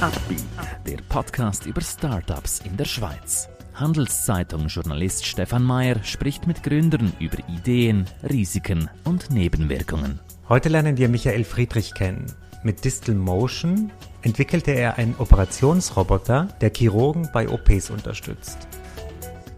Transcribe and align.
Upbeat, 0.00 0.44
der 0.86 0.98
Podcast 1.08 1.66
über 1.66 1.80
Startups 1.80 2.60
in 2.60 2.76
der 2.76 2.84
Schweiz. 2.84 3.48
Handelszeitung-Journalist 3.74 5.26
Stefan 5.26 5.64
Mayer 5.64 6.04
spricht 6.04 6.46
mit 6.46 6.62
Gründern 6.62 7.12
über 7.18 7.38
Ideen, 7.48 8.06
Risiken 8.22 8.88
und 9.02 9.32
Nebenwirkungen. 9.32 10.20
Heute 10.48 10.68
lernen 10.68 10.98
wir 10.98 11.08
Michael 11.08 11.42
Friedrich 11.42 11.94
kennen. 11.94 12.32
Mit 12.62 12.84
Distal 12.84 13.16
Motion 13.16 13.90
entwickelte 14.22 14.70
er 14.70 14.98
einen 14.98 15.16
Operationsroboter, 15.18 16.46
der 16.60 16.70
Chirurgen 16.72 17.28
bei 17.32 17.48
OPs 17.48 17.90
unterstützt. 17.90 18.68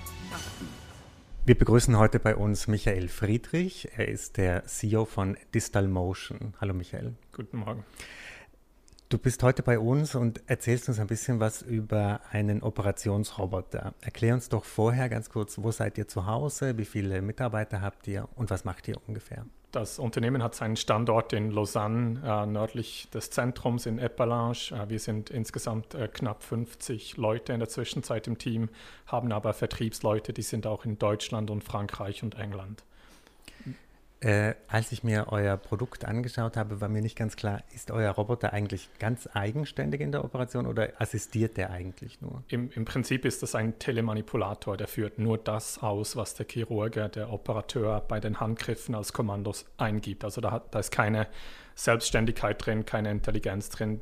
Wir 1.45 1.55
begrüßen 1.55 1.97
heute 1.97 2.19
bei 2.19 2.35
uns 2.35 2.67
Michael 2.67 3.07
Friedrich. 3.07 3.89
Er 3.95 4.07
ist 4.07 4.37
der 4.37 4.65
CEO 4.65 5.05
von 5.05 5.37
Distal 5.53 5.87
Motion. 5.87 6.55
Hallo 6.59 6.73
Michael. 6.73 7.13
Guten 7.31 7.57
Morgen. 7.57 7.85
Du 9.09 9.19
bist 9.19 9.43
heute 9.43 9.61
bei 9.61 9.77
uns 9.77 10.15
und 10.15 10.41
erzählst 10.47 10.89
uns 10.89 10.99
ein 10.99 11.05
bisschen 11.05 11.39
was 11.39 11.61
über 11.61 12.21
einen 12.31 12.63
Operationsroboter. 12.63 13.93
Erklär 14.01 14.33
uns 14.33 14.49
doch 14.49 14.65
vorher 14.65 15.07
ganz 15.07 15.29
kurz, 15.29 15.59
wo 15.59 15.69
seid 15.69 15.99
ihr 15.99 16.07
zu 16.07 16.25
Hause, 16.25 16.79
wie 16.79 16.85
viele 16.85 17.21
Mitarbeiter 17.21 17.81
habt 17.81 18.07
ihr 18.07 18.27
und 18.33 18.49
was 18.49 18.65
macht 18.65 18.87
ihr 18.87 18.97
ungefähr? 19.05 19.45
Das 19.73 19.97
Unternehmen 19.97 20.43
hat 20.43 20.53
seinen 20.53 20.75
Standort 20.75 21.33
in 21.33 21.49
Lausanne, 21.49 22.21
äh, 22.23 22.45
nördlich 22.45 23.09
des 23.11 23.31
Zentrums 23.31 23.87
in 23.87 23.97
Epalange. 23.97 24.69
Äh, 24.69 24.87
wir 24.87 24.99
sind 24.99 25.31
insgesamt 25.31 25.95
äh, 25.95 26.07
knapp 26.07 26.43
50 26.43 27.17
Leute 27.17 27.53
in 27.53 27.59
der 27.59 27.69
Zwischenzeit 27.69 28.27
im 28.27 28.37
Team, 28.37 28.69
haben 29.07 29.31
aber 29.31 29.51
Vertriebsleute, 29.53 30.31
die 30.31 30.43
sind 30.43 30.67
auch 30.67 30.85
in 30.85 30.99
Deutschland 30.99 31.49
und 31.49 31.63
Frankreich 31.63 32.21
und 32.21 32.35
England. 32.35 32.83
Äh, 34.23 34.55
als 34.69 34.93
ich 34.93 35.03
mir 35.03 35.27
euer 35.31 35.57
Produkt 35.57 36.05
angeschaut 36.05 36.55
habe, 36.55 36.79
war 36.79 36.87
mir 36.87 37.01
nicht 37.01 37.17
ganz 37.17 37.35
klar, 37.35 37.61
ist 37.75 37.91
euer 37.91 38.09
Roboter 38.11 38.53
eigentlich 38.53 38.87
ganz 38.97 39.27
eigenständig 39.33 39.99
in 39.99 40.13
der 40.13 40.23
Operation 40.23 40.65
oder 40.65 40.93
assistiert 40.97 41.57
der 41.57 41.71
eigentlich 41.71 42.21
nur? 42.21 42.41
Im, 42.47 42.71
Im, 42.71 42.85
Prinzip 42.85 43.25
ist 43.25 43.43
das 43.43 43.53
ein 43.53 43.79
Telemanipulator, 43.79 44.77
der 44.77 44.87
führt 44.87 45.19
nur 45.19 45.37
das 45.37 45.83
aus, 45.83 46.15
was 46.15 46.35
der 46.35 46.45
Chirurg, 46.47 46.93
der 46.93 47.33
Operateur 47.33 47.99
bei 47.99 48.21
den 48.21 48.39
Handgriffen 48.39 48.95
als 48.95 49.11
Kommandos 49.11 49.65
eingibt. 49.75 50.23
Also 50.23 50.39
da, 50.39 50.51
hat, 50.51 50.73
da 50.73 50.79
ist 50.79 50.91
keine 50.91 51.27
Selbstständigkeit 51.75 52.65
drin, 52.65 52.85
keine 52.85 53.11
Intelligenz 53.11 53.69
drin. 53.71 53.99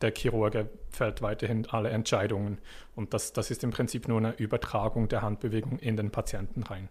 Der 0.00 0.12
Chirurg 0.12 0.66
fällt 0.90 1.22
weiterhin 1.22 1.68
alle 1.70 1.90
Entscheidungen 1.90 2.58
und 2.96 3.14
das, 3.14 3.32
das 3.32 3.52
ist 3.52 3.62
im 3.62 3.70
Prinzip 3.70 4.08
nur 4.08 4.18
eine 4.18 4.32
Übertragung 4.32 5.06
der 5.06 5.22
Handbewegung 5.22 5.78
in 5.78 5.96
den 5.96 6.10
Patienten 6.10 6.64
rein. 6.64 6.88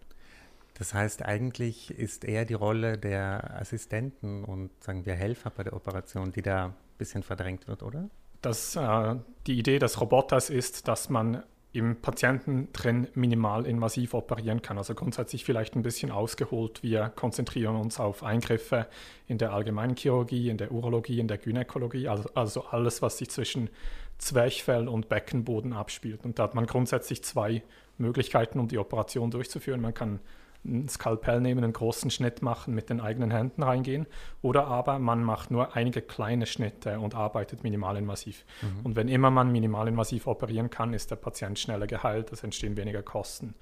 Das 0.80 0.94
heißt, 0.94 1.26
eigentlich 1.26 1.90
ist 1.90 2.24
eher 2.24 2.46
die 2.46 2.54
Rolle 2.54 2.96
der 2.96 3.60
Assistenten 3.60 4.44
und 4.44 4.70
sagen 4.82 5.04
wir 5.04 5.12
Helfer 5.12 5.50
bei 5.50 5.62
der 5.62 5.74
Operation, 5.74 6.32
die 6.32 6.40
da 6.40 6.68
ein 6.68 6.74
bisschen 6.96 7.22
verdrängt 7.22 7.68
wird, 7.68 7.82
oder? 7.82 8.08
Das, 8.40 8.76
äh, 8.76 9.16
die 9.46 9.58
Idee 9.58 9.78
des 9.78 10.00
Roboters 10.00 10.48
ist, 10.48 10.88
dass 10.88 11.10
man 11.10 11.42
im 11.72 12.00
Patienten 12.00 12.72
drin 12.72 13.08
minimalinvasiv 13.12 14.14
operieren 14.14 14.62
kann. 14.62 14.78
Also 14.78 14.94
grundsätzlich 14.94 15.44
vielleicht 15.44 15.76
ein 15.76 15.82
bisschen 15.82 16.10
ausgeholt. 16.10 16.82
Wir 16.82 17.10
konzentrieren 17.10 17.76
uns 17.76 18.00
auf 18.00 18.22
Eingriffe 18.22 18.86
in 19.26 19.36
der 19.36 19.52
allgemeinen 19.52 19.96
Chirurgie, 19.96 20.48
in 20.48 20.56
der 20.56 20.72
Urologie, 20.72 21.20
in 21.20 21.28
der 21.28 21.36
Gynäkologie, 21.36 22.08
also, 22.08 22.30
also 22.34 22.64
alles, 22.64 23.02
was 23.02 23.18
sich 23.18 23.28
zwischen 23.28 23.68
Zwerchfell 24.16 24.88
und 24.88 25.10
Beckenboden 25.10 25.74
abspielt. 25.74 26.24
Und 26.24 26.38
da 26.38 26.44
hat 26.44 26.54
man 26.54 26.64
grundsätzlich 26.64 27.22
zwei 27.22 27.62
Möglichkeiten, 27.98 28.58
um 28.58 28.66
die 28.66 28.78
Operation 28.78 29.30
durchzuführen. 29.30 29.82
Man 29.82 29.92
kann 29.92 30.20
ein 30.64 30.88
Skalpell 30.88 31.40
nehmen, 31.40 31.64
einen 31.64 31.72
großen 31.72 32.10
Schnitt 32.10 32.42
machen, 32.42 32.74
mit 32.74 32.90
den 32.90 33.00
eigenen 33.00 33.30
Händen 33.30 33.62
reingehen. 33.62 34.06
Oder 34.42 34.66
aber 34.66 34.98
man 34.98 35.24
macht 35.24 35.50
nur 35.50 35.74
einige 35.74 36.02
kleine 36.02 36.46
Schnitte 36.46 37.00
und 37.00 37.14
arbeitet 37.14 37.62
minimalinvasiv. 37.62 38.44
Mhm. 38.60 38.80
Und 38.84 38.96
wenn 38.96 39.08
immer 39.08 39.30
man 39.30 39.50
minimalinvasiv 39.50 40.26
operieren 40.26 40.70
kann, 40.70 40.92
ist 40.92 41.10
der 41.10 41.16
Patient 41.16 41.58
schneller 41.58 41.86
geheilt, 41.86 42.32
es 42.32 42.44
entstehen 42.44 42.76
weniger 42.76 43.02
Kosten. 43.02 43.54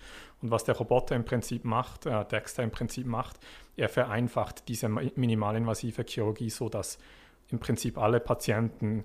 Und 0.42 0.50
was 0.50 0.64
der 0.64 0.76
Roboter 0.76 1.14
im 1.14 1.24
Prinzip 1.24 1.64
macht, 1.64 2.06
äh, 2.06 2.24
Dexter 2.24 2.62
im 2.62 2.70
Prinzip 2.70 3.06
macht, 3.06 3.38
er 3.76 3.88
vereinfacht 3.88 4.68
diese 4.68 4.88
minimalinvasive 4.88 6.04
Chirurgie 6.06 6.50
so, 6.50 6.68
dass 6.68 6.98
im 7.50 7.60
Prinzip 7.60 7.96
alle 7.96 8.20
Patienten 8.20 9.04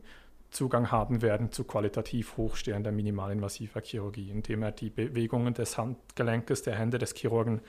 Zugang 0.54 0.92
haben 0.92 1.22
werden 1.22 1.52
zu 1.52 1.64
qualitativ 1.64 2.38
hochstehender 2.38 2.92
minimalinvasiver 2.92 3.82
Chirurgie, 3.82 4.30
indem 4.30 4.64
er 4.64 4.72
die 4.72 4.90
Bewegungen 4.90 5.54
des 5.54 5.78
Handgelenkes 5.78 6.64
der 6.64 6.76
Hände 6.76 7.00
des 7.00 7.14
Chirurgen 7.16 7.62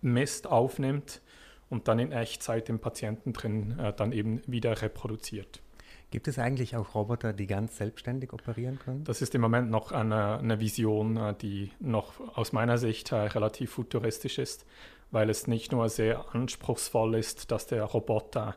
misst, 0.00 0.46
aufnimmt 0.46 1.22
und 1.70 1.88
dann 1.88 1.98
in 1.98 2.12
Echtzeit 2.12 2.68
im 2.68 2.78
Patienten 2.78 3.32
drin 3.32 3.78
äh, 3.78 3.92
dann 3.92 4.12
eben 4.12 4.42
wieder 4.46 4.82
reproduziert. 4.82 5.62
Gibt 6.10 6.28
es 6.28 6.38
eigentlich 6.38 6.76
auch 6.76 6.94
Roboter, 6.94 7.32
die 7.32 7.46
ganz 7.46 7.78
selbstständig 7.78 8.32
operieren 8.32 8.78
können? 8.78 9.04
Das 9.04 9.22
ist 9.22 9.34
im 9.34 9.40
Moment 9.40 9.70
noch 9.70 9.90
eine, 9.90 10.38
eine 10.38 10.60
Vision, 10.60 11.16
äh, 11.16 11.34
die 11.34 11.70
noch 11.80 12.20
aus 12.36 12.52
meiner 12.52 12.78
Sicht 12.78 13.12
äh, 13.12 13.16
relativ 13.16 13.72
futuristisch 13.72 14.38
ist, 14.38 14.66
weil 15.10 15.30
es 15.30 15.46
nicht 15.46 15.72
nur 15.72 15.88
sehr 15.88 16.34
anspruchsvoll 16.34 17.14
ist, 17.14 17.50
dass 17.50 17.66
der 17.66 17.84
Roboter 17.84 18.56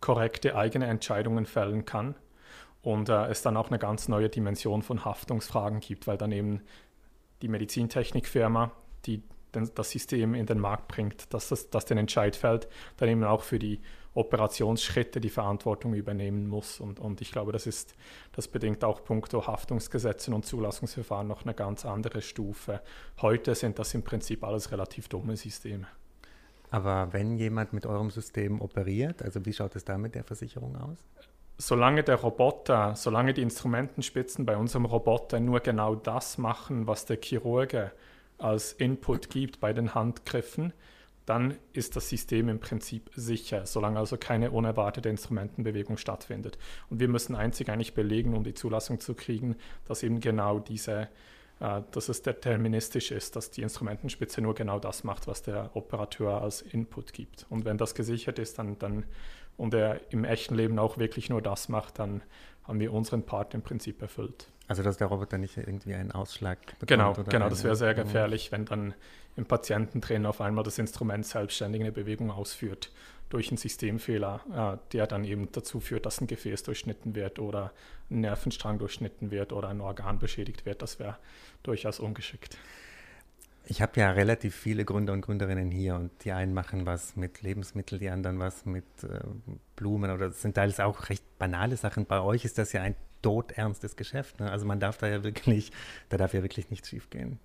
korrekte 0.00 0.56
eigene 0.56 0.86
Entscheidungen 0.86 1.46
fällen 1.46 1.84
kann, 1.84 2.14
und 2.86 3.08
äh, 3.08 3.26
es 3.26 3.42
dann 3.42 3.56
auch 3.56 3.66
eine 3.66 3.80
ganz 3.80 4.06
neue 4.06 4.28
Dimension 4.28 4.80
von 4.80 5.04
Haftungsfragen 5.04 5.80
gibt, 5.80 6.06
weil 6.06 6.16
dann 6.16 6.30
eben 6.30 6.60
die 7.42 7.48
Medizintechnikfirma, 7.48 8.70
die 9.06 9.24
den, 9.56 9.68
das 9.74 9.90
System 9.90 10.34
in 10.34 10.46
den 10.46 10.60
Markt 10.60 10.86
bringt, 10.86 11.34
dass 11.34 11.48
das, 11.48 11.68
das 11.68 11.84
den 11.84 11.98
Entscheid 11.98 12.36
fällt, 12.36 12.68
dann 12.98 13.08
eben 13.08 13.24
auch 13.24 13.42
für 13.42 13.58
die 13.58 13.80
Operationsschritte 14.14 15.20
die 15.20 15.30
Verantwortung 15.30 15.94
übernehmen 15.94 16.46
muss. 16.46 16.78
Und, 16.78 17.00
und 17.00 17.20
ich 17.20 17.32
glaube, 17.32 17.50
das 17.50 17.66
ist, 17.66 17.96
das 18.30 18.46
bedingt 18.46 18.84
auch 18.84 19.02
puncto 19.02 19.48
Haftungsgesetzen 19.48 20.32
und 20.32 20.46
Zulassungsverfahren 20.46 21.26
noch 21.26 21.42
eine 21.42 21.54
ganz 21.54 21.84
andere 21.84 22.22
Stufe. 22.22 22.80
Heute 23.20 23.56
sind 23.56 23.80
das 23.80 23.94
im 23.94 24.04
Prinzip 24.04 24.44
alles 24.44 24.70
relativ 24.70 25.08
dumme 25.08 25.36
Systeme. 25.36 25.88
Aber 26.70 27.12
wenn 27.12 27.36
jemand 27.36 27.72
mit 27.72 27.84
eurem 27.84 28.10
System 28.10 28.60
operiert, 28.60 29.24
also 29.24 29.44
wie 29.44 29.52
schaut 29.52 29.74
es 29.74 29.84
da 29.84 29.98
mit 29.98 30.14
der 30.14 30.22
Versicherung 30.22 30.76
aus? 30.76 30.98
Solange 31.58 32.02
der 32.02 32.16
Roboter, 32.16 32.94
solange 32.96 33.32
die 33.34 33.42
Instrumentenspitzen 33.42 34.44
bei 34.44 34.56
unserem 34.56 34.84
Roboter 34.84 35.40
nur 35.40 35.60
genau 35.60 35.94
das 35.94 36.38
machen, 36.38 36.86
was 36.86 37.06
der 37.06 37.18
Chirurge 37.20 37.92
als 38.38 38.72
Input 38.72 39.30
gibt 39.30 39.60
bei 39.60 39.72
den 39.72 39.94
Handgriffen, 39.94 40.72
dann 41.24 41.56
ist 41.72 41.96
das 41.96 42.08
System 42.08 42.48
im 42.48 42.60
Prinzip 42.60 43.10
sicher, 43.14 43.66
solange 43.66 43.98
also 43.98 44.16
keine 44.16 44.52
unerwartete 44.52 45.08
Instrumentenbewegung 45.08 45.96
stattfindet. 45.96 46.56
Und 46.88 47.00
wir 47.00 47.08
müssen 47.08 47.34
einzig 47.34 47.68
eigentlich 47.68 47.94
belegen, 47.94 48.34
um 48.34 48.44
die 48.44 48.54
Zulassung 48.54 49.00
zu 49.00 49.14
kriegen, 49.14 49.56
dass 49.86 50.04
eben 50.04 50.20
genau 50.20 50.60
diese, 50.60 51.08
äh, 51.58 51.82
dass 51.90 52.08
es 52.08 52.22
deterministisch 52.22 53.10
ist, 53.10 53.34
dass 53.34 53.50
die 53.50 53.62
Instrumentenspitze 53.62 54.40
nur 54.40 54.54
genau 54.54 54.78
das 54.78 55.02
macht, 55.02 55.26
was 55.26 55.42
der 55.42 55.74
Operateur 55.74 56.42
als 56.42 56.62
Input 56.62 57.12
gibt. 57.12 57.44
Und 57.50 57.64
wenn 57.64 57.76
das 57.76 57.96
gesichert 57.96 58.38
ist, 58.38 58.60
dann, 58.60 58.78
dann 58.78 59.04
und 59.56 59.74
er 59.74 60.00
im 60.12 60.24
echten 60.24 60.54
Leben 60.54 60.78
auch 60.78 60.98
wirklich 60.98 61.30
nur 61.30 61.42
das 61.42 61.68
macht, 61.68 61.98
dann 61.98 62.22
haben 62.64 62.80
wir 62.80 62.92
unseren 62.92 63.22
Part 63.22 63.54
im 63.54 63.62
Prinzip 63.62 64.02
erfüllt. 64.02 64.48
Also 64.68 64.82
dass 64.82 64.96
der 64.96 65.06
Roboter 65.06 65.38
nicht 65.38 65.56
irgendwie 65.56 65.94
einen 65.94 66.10
Ausschlag 66.10 66.58
bekommt? 66.78 66.88
Genau, 66.88 67.12
genau 67.14 67.48
das 67.48 67.62
wäre 67.62 67.76
sehr 67.76 67.94
gefährlich, 67.94 68.50
wenn 68.50 68.64
dann 68.64 68.94
im 69.36 69.46
Patiententränen 69.46 70.26
auf 70.26 70.40
einmal 70.40 70.64
das 70.64 70.78
Instrument 70.78 71.24
selbstständig 71.24 71.82
eine 71.82 71.92
Bewegung 71.92 72.30
ausführt 72.30 72.90
durch 73.28 73.48
einen 73.48 73.58
Systemfehler, 73.58 74.78
äh, 74.82 74.92
der 74.92 75.06
dann 75.06 75.24
eben 75.24 75.50
dazu 75.52 75.80
führt, 75.80 76.06
dass 76.06 76.20
ein 76.20 76.26
Gefäß 76.26 76.62
durchschnitten 76.62 77.14
wird 77.14 77.38
oder 77.38 77.72
ein 78.10 78.20
Nervenstrang 78.20 78.78
durchschnitten 78.78 79.30
wird 79.30 79.52
oder 79.52 79.68
ein 79.68 79.80
Organ 79.80 80.18
beschädigt 80.18 80.64
wird. 80.64 80.82
Das 80.82 80.98
wäre 80.98 81.18
durchaus 81.62 82.00
ungeschickt. 82.00 82.56
Ich 83.68 83.82
habe 83.82 84.00
ja 84.00 84.12
relativ 84.12 84.54
viele 84.54 84.84
Gründer 84.84 85.12
und 85.12 85.22
Gründerinnen 85.22 85.72
hier 85.72 85.96
und 85.96 86.12
die 86.24 86.30
einen 86.30 86.54
machen 86.54 86.86
was 86.86 87.16
mit 87.16 87.42
Lebensmitteln, 87.42 88.00
die 88.00 88.08
anderen 88.08 88.38
was 88.38 88.64
mit 88.64 88.84
äh, 89.02 89.18
Blumen 89.74 90.10
oder 90.12 90.28
das 90.28 90.40
sind 90.40 90.54
teils 90.54 90.78
auch 90.78 91.08
recht 91.08 91.24
banale 91.38 91.76
Sachen. 91.76 92.06
Bei 92.06 92.20
euch 92.20 92.44
ist 92.44 92.58
das 92.58 92.72
ja 92.72 92.82
ein 92.82 92.94
todernstes 93.22 93.96
Geschäft. 93.96 94.38
Ne? 94.38 94.50
Also 94.50 94.66
man 94.66 94.78
darf 94.78 94.98
da 94.98 95.08
ja 95.08 95.24
wirklich, 95.24 95.72
da 96.10 96.16
darf 96.16 96.32
ja 96.32 96.42
wirklich 96.42 96.70
nichts 96.70 96.90
schiefgehen. 96.90 97.40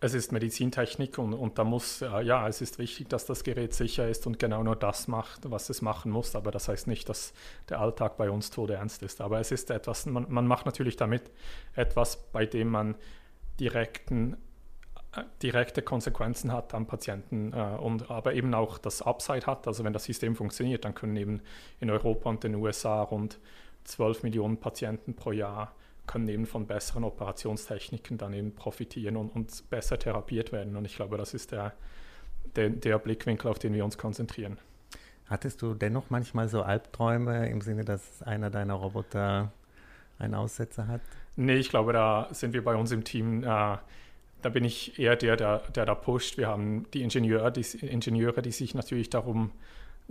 Es 0.00 0.14
ist 0.14 0.32
Medizintechnik 0.32 1.18
und, 1.18 1.34
und 1.34 1.58
da 1.58 1.64
muss, 1.64 2.00
äh, 2.00 2.22
ja, 2.22 2.48
es 2.48 2.62
ist 2.62 2.78
wichtig, 2.78 3.08
dass 3.10 3.26
das 3.26 3.44
Gerät 3.44 3.74
sicher 3.74 4.08
ist 4.08 4.26
und 4.26 4.38
genau 4.38 4.62
nur 4.62 4.76
das 4.76 5.06
macht, 5.06 5.50
was 5.50 5.68
es 5.68 5.82
machen 5.82 6.10
muss. 6.10 6.34
Aber 6.34 6.50
das 6.50 6.68
heißt 6.68 6.86
nicht, 6.86 7.10
dass 7.10 7.34
der 7.68 7.80
Alltag 7.80 8.16
bei 8.16 8.30
uns 8.30 8.50
todernst 8.50 9.02
ist. 9.02 9.20
Aber 9.20 9.38
es 9.38 9.50
ist 9.52 9.70
etwas, 9.70 10.06
man, 10.06 10.26
man 10.30 10.46
macht 10.46 10.64
natürlich 10.64 10.96
damit 10.96 11.30
etwas, 11.74 12.16
bei 12.32 12.46
dem 12.46 12.68
man 12.68 12.94
direkten 13.60 14.38
direkte 15.42 15.82
Konsequenzen 15.82 16.52
hat 16.52 16.74
am 16.74 16.86
Patienten 16.86 17.52
äh, 17.52 17.76
und 17.80 18.10
aber 18.10 18.34
eben 18.34 18.54
auch 18.54 18.78
das 18.78 19.02
Upside 19.02 19.46
hat. 19.46 19.66
Also 19.66 19.84
wenn 19.84 19.92
das 19.92 20.04
System 20.04 20.36
funktioniert, 20.36 20.84
dann 20.84 20.94
können 20.94 21.16
eben 21.16 21.40
in 21.80 21.90
Europa 21.90 22.28
und 22.28 22.44
den 22.44 22.54
USA 22.54 23.02
rund 23.02 23.38
12 23.84 24.22
Millionen 24.22 24.58
Patienten 24.58 25.14
pro 25.14 25.32
Jahr 25.32 25.74
können 26.06 26.28
eben 26.28 26.46
von 26.46 26.66
besseren 26.66 27.04
Operationstechniken 27.04 28.18
dann 28.18 28.32
eben 28.32 28.54
profitieren 28.54 29.16
und, 29.16 29.28
und 29.28 29.70
besser 29.70 29.98
therapiert 29.98 30.52
werden. 30.52 30.76
Und 30.76 30.84
ich 30.84 30.96
glaube, 30.96 31.16
das 31.18 31.34
ist 31.34 31.52
der, 31.52 31.74
der, 32.56 32.70
der 32.70 32.98
Blickwinkel, 32.98 33.50
auf 33.50 33.58
den 33.58 33.74
wir 33.74 33.84
uns 33.84 33.98
konzentrieren. 33.98 34.58
Hattest 35.26 35.60
du 35.60 35.74
dennoch 35.74 36.08
manchmal 36.08 36.48
so 36.48 36.62
Albträume 36.62 37.48
im 37.50 37.60
Sinne, 37.60 37.84
dass 37.84 38.22
einer 38.22 38.48
deiner 38.50 38.74
Roboter 38.74 39.52
einen 40.18 40.34
Aussetzer 40.34 40.88
hat? 40.88 41.02
Nee, 41.36 41.56
ich 41.56 41.68
glaube, 41.68 41.92
da 41.92 42.28
sind 42.32 42.54
wir 42.54 42.64
bei 42.64 42.74
uns 42.74 42.90
im 42.90 43.04
Team, 43.04 43.44
äh, 43.44 43.76
da 44.42 44.48
bin 44.48 44.64
ich 44.64 44.98
eher 44.98 45.16
der, 45.16 45.36
der, 45.36 45.58
der 45.74 45.86
da 45.86 45.94
pusht. 45.94 46.38
Wir 46.38 46.48
haben 46.48 46.86
die 46.92 47.02
Ingenieure, 47.02 47.50
die, 47.50 47.64
Ingenieure, 47.86 48.42
die 48.42 48.52
sich 48.52 48.74
natürlich 48.74 49.10
darum 49.10 49.50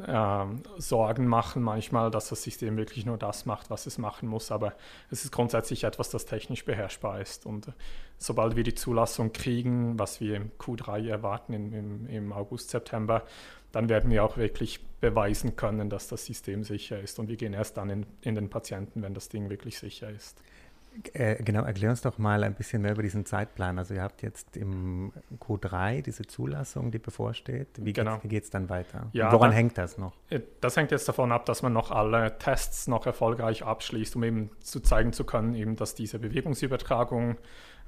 äh, 0.06 0.46
Sorgen 0.78 1.28
machen 1.28 1.64
manchmal, 1.64 2.12
dass 2.12 2.30
das 2.30 2.44
System 2.44 2.78
wirklich 2.78 3.06
nur 3.06 3.18
das 3.18 3.46
macht, 3.46 3.70
was 3.70 3.88
es 3.88 3.98
machen 3.98 4.28
muss. 4.28 4.52
Aber 4.52 4.74
es 5.10 5.24
ist 5.24 5.32
grundsätzlich 5.32 5.86
etwas, 5.86 6.10
das 6.10 6.26
technisch 6.26 6.66
beherrschbar 6.66 7.22
ist. 7.22 7.46
Und 7.46 7.72
sobald 8.18 8.56
wir 8.56 8.64
die 8.64 8.76
Zulassung 8.76 9.34
kriegen, 9.34 9.98
was 9.98 10.20
wir 10.20 10.36
im 10.36 10.52
Q3 10.60 11.08
erwarten 11.08 11.54
im, 11.54 11.74
im, 11.74 12.08
im 12.08 12.34
August, 12.34 12.70
September, 12.70 13.24
dann 13.72 13.90
werden 13.90 14.10
wir 14.10 14.24
auch 14.24 14.38
wirklich 14.38 14.86
beweisen 15.02 15.56
können, 15.56 15.90
dass 15.90 16.08
das 16.08 16.26
System 16.26 16.64
sicher 16.64 17.00
ist. 17.00 17.20
Und 17.20 17.28
wir 17.28 17.36
gehen 17.38 17.54
erst 17.54 17.78
dann 17.78 17.90
in, 17.90 18.06
in 18.22 18.36
den 18.36 18.50
Patienten, 18.50 19.02
wenn 19.02 19.14
das 19.14 19.30
Ding 19.30 19.50
wirklich 19.50 19.78
sicher 19.78 20.10
ist. 20.10 20.42
Äh, 21.14 21.44
genau, 21.44 21.64
erklär 21.64 21.92
uns 21.92 22.02
doch 22.02 22.18
mal 22.18 22.44
ein 22.44 22.56
bisschen 22.56 22.82
mehr 22.82 22.92
über 22.92 23.04
diesen 23.04 23.26
Zeitplan. 23.26 23.78
Also 23.78 23.94
ihr 23.94 24.02
habt 24.02 24.22
jetzt 24.22 24.58
im 24.58 25.14
Q3 25.40 26.02
diese 26.02 26.24
Zulassung, 26.26 26.92
die 26.92 27.00
bevorsteht. 27.00 27.68
Wie 27.78 27.94
genau. 27.94 28.20
geht 28.24 28.46
es 28.46 28.50
dann 28.50 28.70
weiter? 28.70 29.10
Ja, 29.14 29.32
woran 29.32 29.52
da, 29.52 29.56
hängt 29.56 29.78
das 29.78 29.98
noch? 29.98 30.14
Äh, 30.30 30.42
das 30.62 30.76
hängt 30.76 30.92
jetzt 30.92 31.08
davon 31.08 31.32
ab, 31.32 31.46
dass 31.46 31.62
man 31.62 31.74
noch 31.74 31.92
alle 31.92 32.38
Tests 32.40 32.88
noch 32.88 33.06
erfolgreich 33.06 33.64
abschließt, 33.64 34.16
um 34.16 34.24
eben 34.24 34.50
zu 34.60 34.80
zeigen 34.80 35.14
zu 35.14 35.24
können, 35.24 35.54
eben, 35.56 35.76
dass 35.76 35.94
diese 35.96 36.20
Bewegungsübertragung 36.20 37.38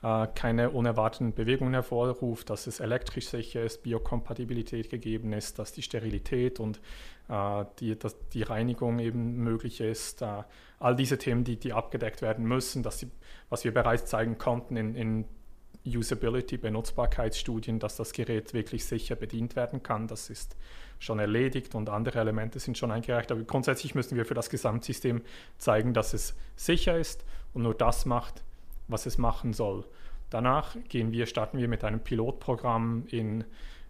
keine 0.01 0.69
unerwarteten 0.69 1.33
Bewegungen 1.33 1.73
hervorruft, 1.73 2.49
dass 2.49 2.67
es 2.67 2.79
elektrisch 2.79 3.27
sicher 3.27 3.63
ist, 3.63 3.83
Biokompatibilität 3.83 4.89
gegeben 4.89 5.33
ist, 5.33 5.59
dass 5.59 5.73
die 5.73 5.81
Sterilität 5.81 6.59
und 6.59 6.79
äh, 7.27 7.65
die, 7.79 7.97
dass 7.99 8.15
die 8.29 8.43
Reinigung 8.43 8.99
eben 8.99 9.37
möglich 9.37 9.81
ist. 9.81 10.21
Äh, 10.21 10.43
all 10.79 10.95
diese 10.95 11.17
Themen, 11.17 11.43
die, 11.43 11.57
die 11.57 11.73
abgedeckt 11.73 12.21
werden 12.21 12.45
müssen, 12.45 12.81
dass 12.81 12.97
die, 12.97 13.11
was 13.49 13.65
wir 13.65 13.73
bereits 13.73 14.05
zeigen 14.05 14.37
konnten 14.37 14.77
in, 14.77 14.95
in 14.95 15.25
Usability, 15.85 16.57
Benutzbarkeitsstudien, 16.57 17.79
dass 17.79 17.95
das 17.95 18.13
Gerät 18.13 18.53
wirklich 18.53 18.85
sicher 18.85 19.15
bedient 19.15 19.55
werden 19.55 19.83
kann. 19.83 20.07
Das 20.07 20.29
ist 20.29 20.55
schon 20.99 21.19
erledigt 21.19 21.75
und 21.75 21.89
andere 21.89 22.19
Elemente 22.19 22.59
sind 22.59 22.77
schon 22.77 22.91
eingereicht. 22.91 23.31
Aber 23.31 23.41
grundsätzlich 23.43 23.95
müssen 23.95 24.17
wir 24.17 24.25
für 24.25 24.33
das 24.33 24.49
Gesamtsystem 24.49 25.21
zeigen, 25.57 25.93
dass 25.93 26.13
es 26.13 26.35
sicher 26.55 26.97
ist 26.97 27.25
und 27.53 27.63
nur 27.63 27.73
das 27.73 28.05
macht, 28.05 28.43
was 28.89 29.05
es 29.05 29.17
machen 29.17 29.53
soll. 29.53 29.85
Danach 30.29 30.75
gehen 30.89 31.11
wir, 31.11 31.25
starten 31.25 31.57
wir 31.57 31.67
mit 31.67 31.83
einem 31.83 32.01
Pilotprogramm 32.01 33.05
in 33.07 33.45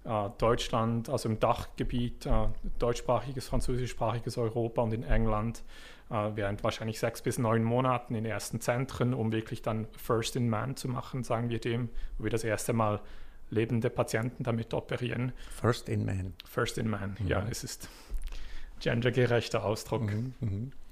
äh, 0.05 0.29
Deutschland, 0.37 1.09
also 1.09 1.27
im 1.27 1.39
Dachgebiet, 1.39 2.25
äh, 2.25 2.47
deutschsprachiges, 2.77 3.47
französischsprachiges 3.47 4.37
Europa 4.37 4.81
und 4.81 4.93
in 4.93 5.03
England 5.03 5.63
äh, 6.09 6.31
während 6.35 6.63
wahrscheinlich 6.63 6.99
sechs 6.99 7.21
bis 7.21 7.37
neun 7.37 7.63
Monaten 7.63 8.15
in 8.15 8.25
ersten 8.25 8.61
Zentren, 8.61 9.13
um 9.13 9.31
wirklich 9.31 9.61
dann 9.61 9.87
First 9.97 10.35
in 10.35 10.49
Man 10.49 10.75
zu 10.75 10.87
machen, 10.87 11.23
sagen 11.23 11.49
wir 11.49 11.59
dem, 11.59 11.89
wo 12.17 12.23
wir 12.23 12.31
das 12.31 12.43
erste 12.43 12.73
Mal 12.73 13.01
lebende 13.49 13.89
Patienten 13.89 14.43
damit 14.43 14.73
operieren. 14.73 15.33
First 15.61 15.89
in 15.89 16.05
Man. 16.05 16.33
First 16.45 16.77
in 16.77 16.89
Man, 16.89 17.17
mhm. 17.19 17.27
ja, 17.27 17.45
es 17.49 17.63
ist 17.63 17.89
gendergerechter 18.79 19.65
Ausdruck. 19.65 20.03
Mhm, 20.03 20.33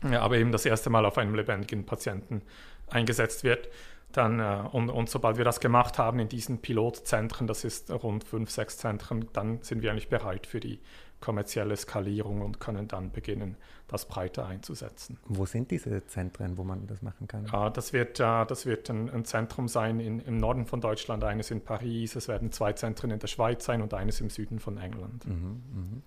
mh. 0.02 0.12
ja, 0.12 0.22
aber 0.22 0.38
eben 0.38 0.52
das 0.52 0.66
erste 0.66 0.90
Mal 0.90 1.06
auf 1.06 1.18
einem 1.18 1.36
lebendigen 1.36 1.86
Patienten 1.86 2.42
eingesetzt 2.90 3.44
wird. 3.44 3.70
Dann, 4.18 4.40
äh, 4.40 4.64
und, 4.72 4.90
und 4.90 5.12
sobald 5.12 5.38
wir 5.38 5.46
das 5.46 5.60
gemacht 5.60 6.00
haben 6.00 6.18
in 6.18 6.28
diesen 6.28 6.58
Pilotzentren, 6.58 7.46
das 7.46 7.64
ist 7.64 7.92
rund 7.92 8.24
fünf, 8.24 8.50
sechs 8.50 8.80
Zentren, 8.80 9.28
dann 9.34 9.62
sind 9.62 9.84
wir 9.84 9.92
eigentlich 9.92 10.10
bereit 10.10 10.48
für 10.48 10.60
die 10.60 10.80
kommerzielle 11.20 11.76
Skalierung 11.76 12.42
und 12.42 12.60
können 12.60 12.88
dann 12.88 13.12
beginnen, 13.12 13.58
das 13.88 14.08
breiter 14.08 14.48
einzusetzen. 14.48 15.20
Wo 15.26 15.46
sind 15.46 15.70
diese 15.70 16.06
Zentren, 16.08 16.58
wo 16.58 16.64
man 16.64 16.88
das 16.88 17.04
machen 17.04 17.28
kann? 17.28 17.46
Uh, 17.54 17.70
das 17.70 17.94
wird, 17.94 18.20
uh, 18.20 18.44
das 18.46 18.66
wird 18.66 18.90
ein, 18.90 19.08
ein 19.12 19.24
Zentrum 19.24 19.68
sein 19.68 20.00
in, 20.00 20.20
im 20.20 20.38
Norden 20.38 20.66
von 20.66 20.82
Deutschland, 20.82 21.24
eines 21.24 21.52
in 21.52 21.62
Paris, 21.62 22.16
es 22.16 22.28
werden 22.28 22.52
zwei 22.52 22.74
Zentren 22.74 23.12
in 23.12 23.20
der 23.20 23.28
Schweiz 23.28 23.66
sein 23.66 23.84
und 23.84 23.94
eines 23.94 24.20
im 24.20 24.32
Süden 24.32 24.60
von 24.60 24.78
England. 24.78 25.28
Mhm, 25.28 25.64
mh. 25.74 26.02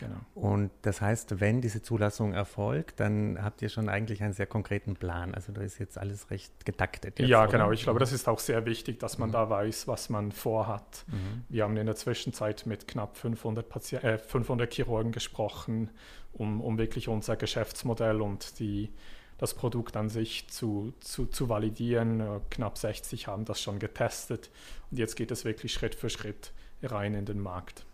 Genau. 0.00 0.16
Und 0.34 0.70
das 0.82 1.02
heißt, 1.02 1.40
wenn 1.40 1.60
diese 1.60 1.82
Zulassung 1.82 2.32
erfolgt, 2.32 3.00
dann 3.00 3.38
habt 3.42 3.60
ihr 3.60 3.68
schon 3.68 3.90
eigentlich 3.90 4.22
einen 4.22 4.32
sehr 4.32 4.46
konkreten 4.46 4.94
Plan. 4.96 5.34
Also 5.34 5.52
da 5.52 5.60
ist 5.60 5.78
jetzt 5.78 5.98
alles 5.98 6.30
recht 6.30 6.64
getaktet. 6.64 7.18
Jetzt, 7.18 7.28
ja, 7.28 7.42
oder? 7.42 7.52
genau. 7.52 7.70
Ich 7.70 7.82
glaube, 7.82 8.00
das 8.00 8.12
ist 8.12 8.26
auch 8.26 8.38
sehr 8.38 8.64
wichtig, 8.64 8.98
dass 8.98 9.18
man 9.18 9.28
mhm. 9.28 9.34
da 9.34 9.50
weiß, 9.50 9.88
was 9.88 10.08
man 10.08 10.32
vorhat. 10.32 11.04
Mhm. 11.06 11.44
Wir 11.50 11.64
haben 11.64 11.76
in 11.76 11.84
der 11.84 11.96
Zwischenzeit 11.96 12.64
mit 12.64 12.88
knapp 12.88 13.18
500, 13.18 13.68
Pati 13.68 13.96
äh, 13.96 14.18
500 14.18 14.72
Chirurgen 14.72 15.12
gesprochen, 15.12 15.90
um, 16.32 16.62
um 16.62 16.78
wirklich 16.78 17.08
unser 17.08 17.36
Geschäftsmodell 17.36 18.22
und 18.22 18.58
die, 18.58 18.90
das 19.36 19.52
Produkt 19.52 19.98
an 19.98 20.08
sich 20.08 20.48
zu, 20.48 20.94
zu, 21.00 21.26
zu 21.26 21.50
validieren. 21.50 22.20
Äh, 22.20 22.40
knapp 22.48 22.78
60 22.78 23.26
haben 23.26 23.44
das 23.44 23.60
schon 23.60 23.78
getestet 23.78 24.50
und 24.90 24.98
jetzt 24.98 25.14
geht 25.14 25.30
es 25.30 25.44
wirklich 25.44 25.74
Schritt 25.74 25.94
für 25.94 26.08
Schritt 26.08 26.52
rein 26.82 27.12
in 27.12 27.26
den 27.26 27.38
Markt. 27.38 27.84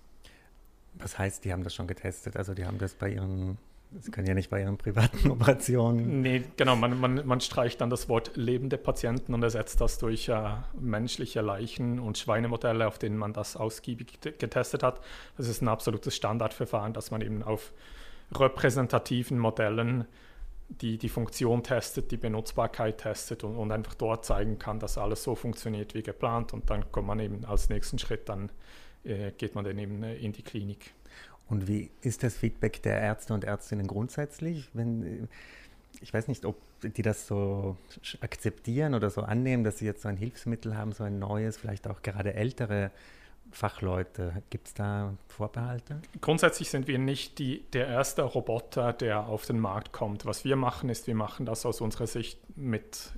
Was 0.98 1.18
heißt, 1.18 1.44
die 1.44 1.52
haben 1.52 1.62
das 1.62 1.74
schon 1.74 1.86
getestet? 1.86 2.36
Also 2.36 2.54
die 2.54 2.64
haben 2.64 2.78
das 2.78 2.94
bei 2.94 3.10
ihren, 3.10 3.58
sie 4.00 4.10
können 4.10 4.26
ja 4.26 4.34
nicht 4.34 4.50
bei 4.50 4.60
ihren 4.60 4.78
privaten 4.78 5.30
Operationen. 5.30 6.22
Nee, 6.22 6.44
genau, 6.56 6.76
man, 6.76 6.98
man, 6.98 7.26
man 7.26 7.40
streicht 7.40 7.80
dann 7.80 7.90
das 7.90 8.08
Wort 8.08 8.36
lebende 8.36 8.78
Patienten 8.78 9.34
und 9.34 9.42
ersetzt 9.42 9.80
das 9.80 9.98
durch 9.98 10.28
äh, 10.28 10.56
menschliche 10.78 11.40
Leichen 11.40 11.98
und 11.98 12.18
Schweinemodelle, 12.18 12.86
auf 12.86 12.98
denen 12.98 13.16
man 13.16 13.32
das 13.32 13.56
ausgiebig 13.56 14.20
getestet 14.20 14.82
hat. 14.82 15.00
Das 15.36 15.48
ist 15.48 15.62
ein 15.62 15.68
absolutes 15.68 16.16
Standardverfahren, 16.16 16.92
dass 16.92 17.10
man 17.10 17.20
eben 17.20 17.42
auf 17.42 17.72
repräsentativen 18.34 19.38
Modellen 19.38 20.06
die, 20.68 20.98
die 20.98 21.08
Funktion 21.08 21.62
testet, 21.62 22.10
die 22.10 22.16
Benutzbarkeit 22.16 22.98
testet 22.98 23.44
und, 23.44 23.56
und 23.56 23.70
einfach 23.70 23.94
dort 23.94 24.24
zeigen 24.24 24.58
kann, 24.58 24.80
dass 24.80 24.98
alles 24.98 25.22
so 25.22 25.34
funktioniert 25.34 25.94
wie 25.94 26.02
geplant 26.02 26.52
und 26.52 26.70
dann 26.70 26.90
kommt 26.90 27.06
man 27.06 27.20
eben 27.20 27.44
als 27.44 27.68
nächsten 27.68 27.98
Schritt 27.98 28.28
dann 28.28 28.50
geht 29.38 29.54
man 29.54 29.64
dann 29.64 29.78
eben 29.78 30.02
äh, 30.02 30.16
in 30.16 30.32
die 30.32 30.42
Klinik. 30.42 30.92
Und 31.48 31.68
wie 31.68 31.90
ist 32.02 32.22
das 32.22 32.36
Feedback 32.36 32.82
der 32.82 33.00
Ärzte 33.00 33.32
und 33.32 33.44
Ärztinnen 33.44 33.86
grundsätzlich? 33.86 34.68
Wenn, 34.72 35.02
äh, 35.02 35.26
ich 36.00 36.12
weiß 36.12 36.28
nicht, 36.28 36.44
ob 36.44 36.56
die 36.82 37.02
das 37.02 37.26
so 37.26 37.76
akzeptieren 38.20 38.94
oder 38.94 39.10
so 39.10 39.22
annehmen, 39.22 39.64
dass 39.64 39.78
sie 39.78 39.86
jetzt 39.86 40.02
so 40.02 40.08
ein 40.08 40.16
Hilfsmittel 40.16 40.76
haben, 40.76 40.92
so 40.92 41.04
ein 41.04 41.18
neues, 41.18 41.56
vielleicht 41.56 41.86
auch 41.88 42.02
gerade 42.02 42.34
ältere 42.34 42.90
Fachleute. 43.50 44.42
Gibt 44.50 44.68
es 44.68 44.74
da 44.74 45.14
Vorbehalte? 45.28 46.00
Grundsätzlich 46.20 46.68
sind 46.68 46.88
wir 46.88 46.98
nicht 46.98 47.38
die, 47.38 47.62
der 47.72 47.86
erste 47.86 48.22
Roboter, 48.22 48.92
der 48.92 49.26
auf 49.26 49.46
den 49.46 49.58
Markt 49.58 49.92
kommt. 49.92 50.26
Was 50.26 50.44
wir 50.44 50.56
machen, 50.56 50.90
ist, 50.90 51.06
wir 51.06 51.14
machen 51.14 51.46
das 51.46 51.64
aus 51.64 51.80
unserer 51.80 52.06
Sicht 52.06 52.38
mit, 52.56 53.12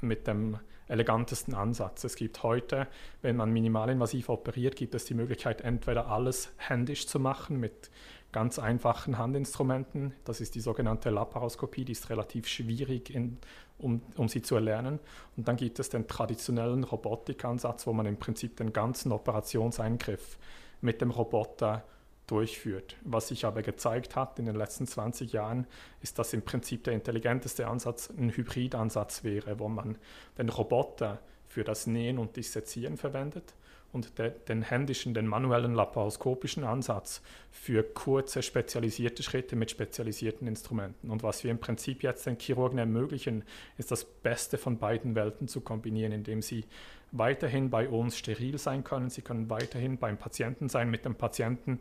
mit 0.00 0.26
dem 0.26 0.58
elegantesten 0.90 1.54
Ansatz. 1.54 2.04
Es 2.04 2.16
gibt 2.16 2.42
heute, 2.42 2.88
wenn 3.22 3.36
man 3.36 3.50
minimalinvasiv 3.50 4.28
operiert, 4.28 4.76
gibt 4.76 4.94
es 4.94 5.04
die 5.04 5.14
Möglichkeit, 5.14 5.60
entweder 5.60 6.08
alles 6.08 6.52
händisch 6.56 7.06
zu 7.06 7.20
machen 7.20 7.58
mit 7.58 7.90
ganz 8.32 8.58
einfachen 8.58 9.18
Handinstrumenten. 9.18 10.14
Das 10.24 10.40
ist 10.40 10.54
die 10.54 10.60
sogenannte 10.60 11.10
Laparoskopie, 11.10 11.84
die 11.84 11.92
ist 11.92 12.10
relativ 12.10 12.46
schwierig, 12.46 13.14
in, 13.14 13.38
um, 13.78 14.02
um 14.16 14.28
sie 14.28 14.42
zu 14.42 14.56
erlernen. 14.56 14.98
Und 15.36 15.48
dann 15.48 15.56
gibt 15.56 15.78
es 15.78 15.88
den 15.88 16.06
traditionellen 16.06 16.84
Robotikansatz, 16.84 17.86
wo 17.86 17.92
man 17.92 18.06
im 18.06 18.18
Prinzip 18.18 18.56
den 18.56 18.72
ganzen 18.72 19.12
Operationseingriff 19.12 20.38
mit 20.80 21.00
dem 21.00 21.10
Roboter 21.10 21.84
durchführt. 22.30 22.96
Was 23.02 23.28
sich 23.28 23.44
aber 23.44 23.62
gezeigt 23.62 24.16
hat 24.16 24.38
in 24.38 24.46
den 24.46 24.56
letzten 24.56 24.86
20 24.86 25.32
Jahren, 25.32 25.66
ist, 26.02 26.18
dass 26.18 26.32
im 26.32 26.42
Prinzip 26.42 26.84
der 26.84 26.94
intelligenteste 26.94 27.66
Ansatz 27.66 28.10
ein 28.10 28.30
Hybridansatz 28.30 29.24
wäre, 29.24 29.58
wo 29.58 29.68
man 29.68 29.98
den 30.38 30.48
Roboter 30.48 31.18
für 31.48 31.64
das 31.64 31.86
Nähen 31.86 32.18
und 32.18 32.36
Dissezieren 32.36 32.96
verwendet 32.96 33.54
und 33.92 34.18
de, 34.18 34.32
den 34.48 34.62
händischen, 34.62 35.14
den 35.14 35.26
manuellen 35.26 35.74
laparoskopischen 35.74 36.64
Ansatz 36.64 37.22
für 37.50 37.82
kurze, 37.82 38.42
spezialisierte 38.42 39.22
Schritte 39.22 39.56
mit 39.56 39.70
spezialisierten 39.70 40.46
Instrumenten. 40.46 41.10
Und 41.10 41.22
was 41.22 41.42
wir 41.42 41.50
im 41.50 41.58
Prinzip 41.58 42.02
jetzt 42.02 42.26
den 42.26 42.38
Chirurgen 42.38 42.78
ermöglichen, 42.78 43.42
ist 43.78 43.90
das 43.90 44.04
Beste 44.04 44.58
von 44.58 44.78
beiden 44.78 45.14
Welten 45.16 45.48
zu 45.48 45.60
kombinieren, 45.60 46.12
indem 46.12 46.42
sie 46.42 46.64
weiterhin 47.12 47.70
bei 47.70 47.88
uns 47.88 48.16
steril 48.16 48.58
sein 48.58 48.84
können, 48.84 49.10
sie 49.10 49.22
können 49.22 49.50
weiterhin 49.50 49.98
beim 49.98 50.16
Patienten 50.16 50.68
sein, 50.68 50.90
mit 50.90 51.04
dem 51.04 51.16
Patienten 51.16 51.80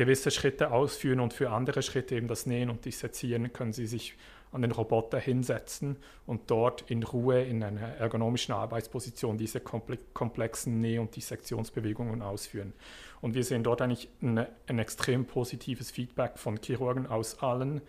gewisse 0.00 0.30
Schritte 0.30 0.70
ausführen 0.70 1.20
und 1.20 1.34
für 1.34 1.50
andere 1.50 1.82
Schritte, 1.82 2.14
eben 2.14 2.26
das 2.26 2.46
Nähen 2.46 2.70
und 2.70 2.86
Dissezieren, 2.86 3.52
können 3.52 3.74
Sie 3.74 3.86
sich 3.86 4.14
an 4.50 4.62
den 4.62 4.72
Roboter 4.72 5.18
hinsetzen 5.18 5.98
und 6.26 6.50
dort 6.50 6.90
in 6.90 7.02
Ruhe 7.02 7.42
in 7.42 7.62
einer 7.62 7.82
ergonomischen 7.82 8.54
Arbeitsposition 8.54 9.36
diese 9.36 9.60
komplexen 9.60 10.80
Näh- 10.80 10.98
und 10.98 11.14
Dissektionsbewegungen 11.14 12.22
ausführen. 12.22 12.72
Und 13.20 13.34
wir 13.34 13.44
sehen 13.44 13.62
dort 13.62 13.82
eigentlich 13.82 14.08
eine, 14.22 14.48
ein 14.68 14.78
extrem 14.78 15.26
positives 15.26 15.90
Feedback 15.90 16.38
von 16.38 16.58
Chirurgen 16.64 17.06
aus 17.06 17.42
allen 17.42 17.82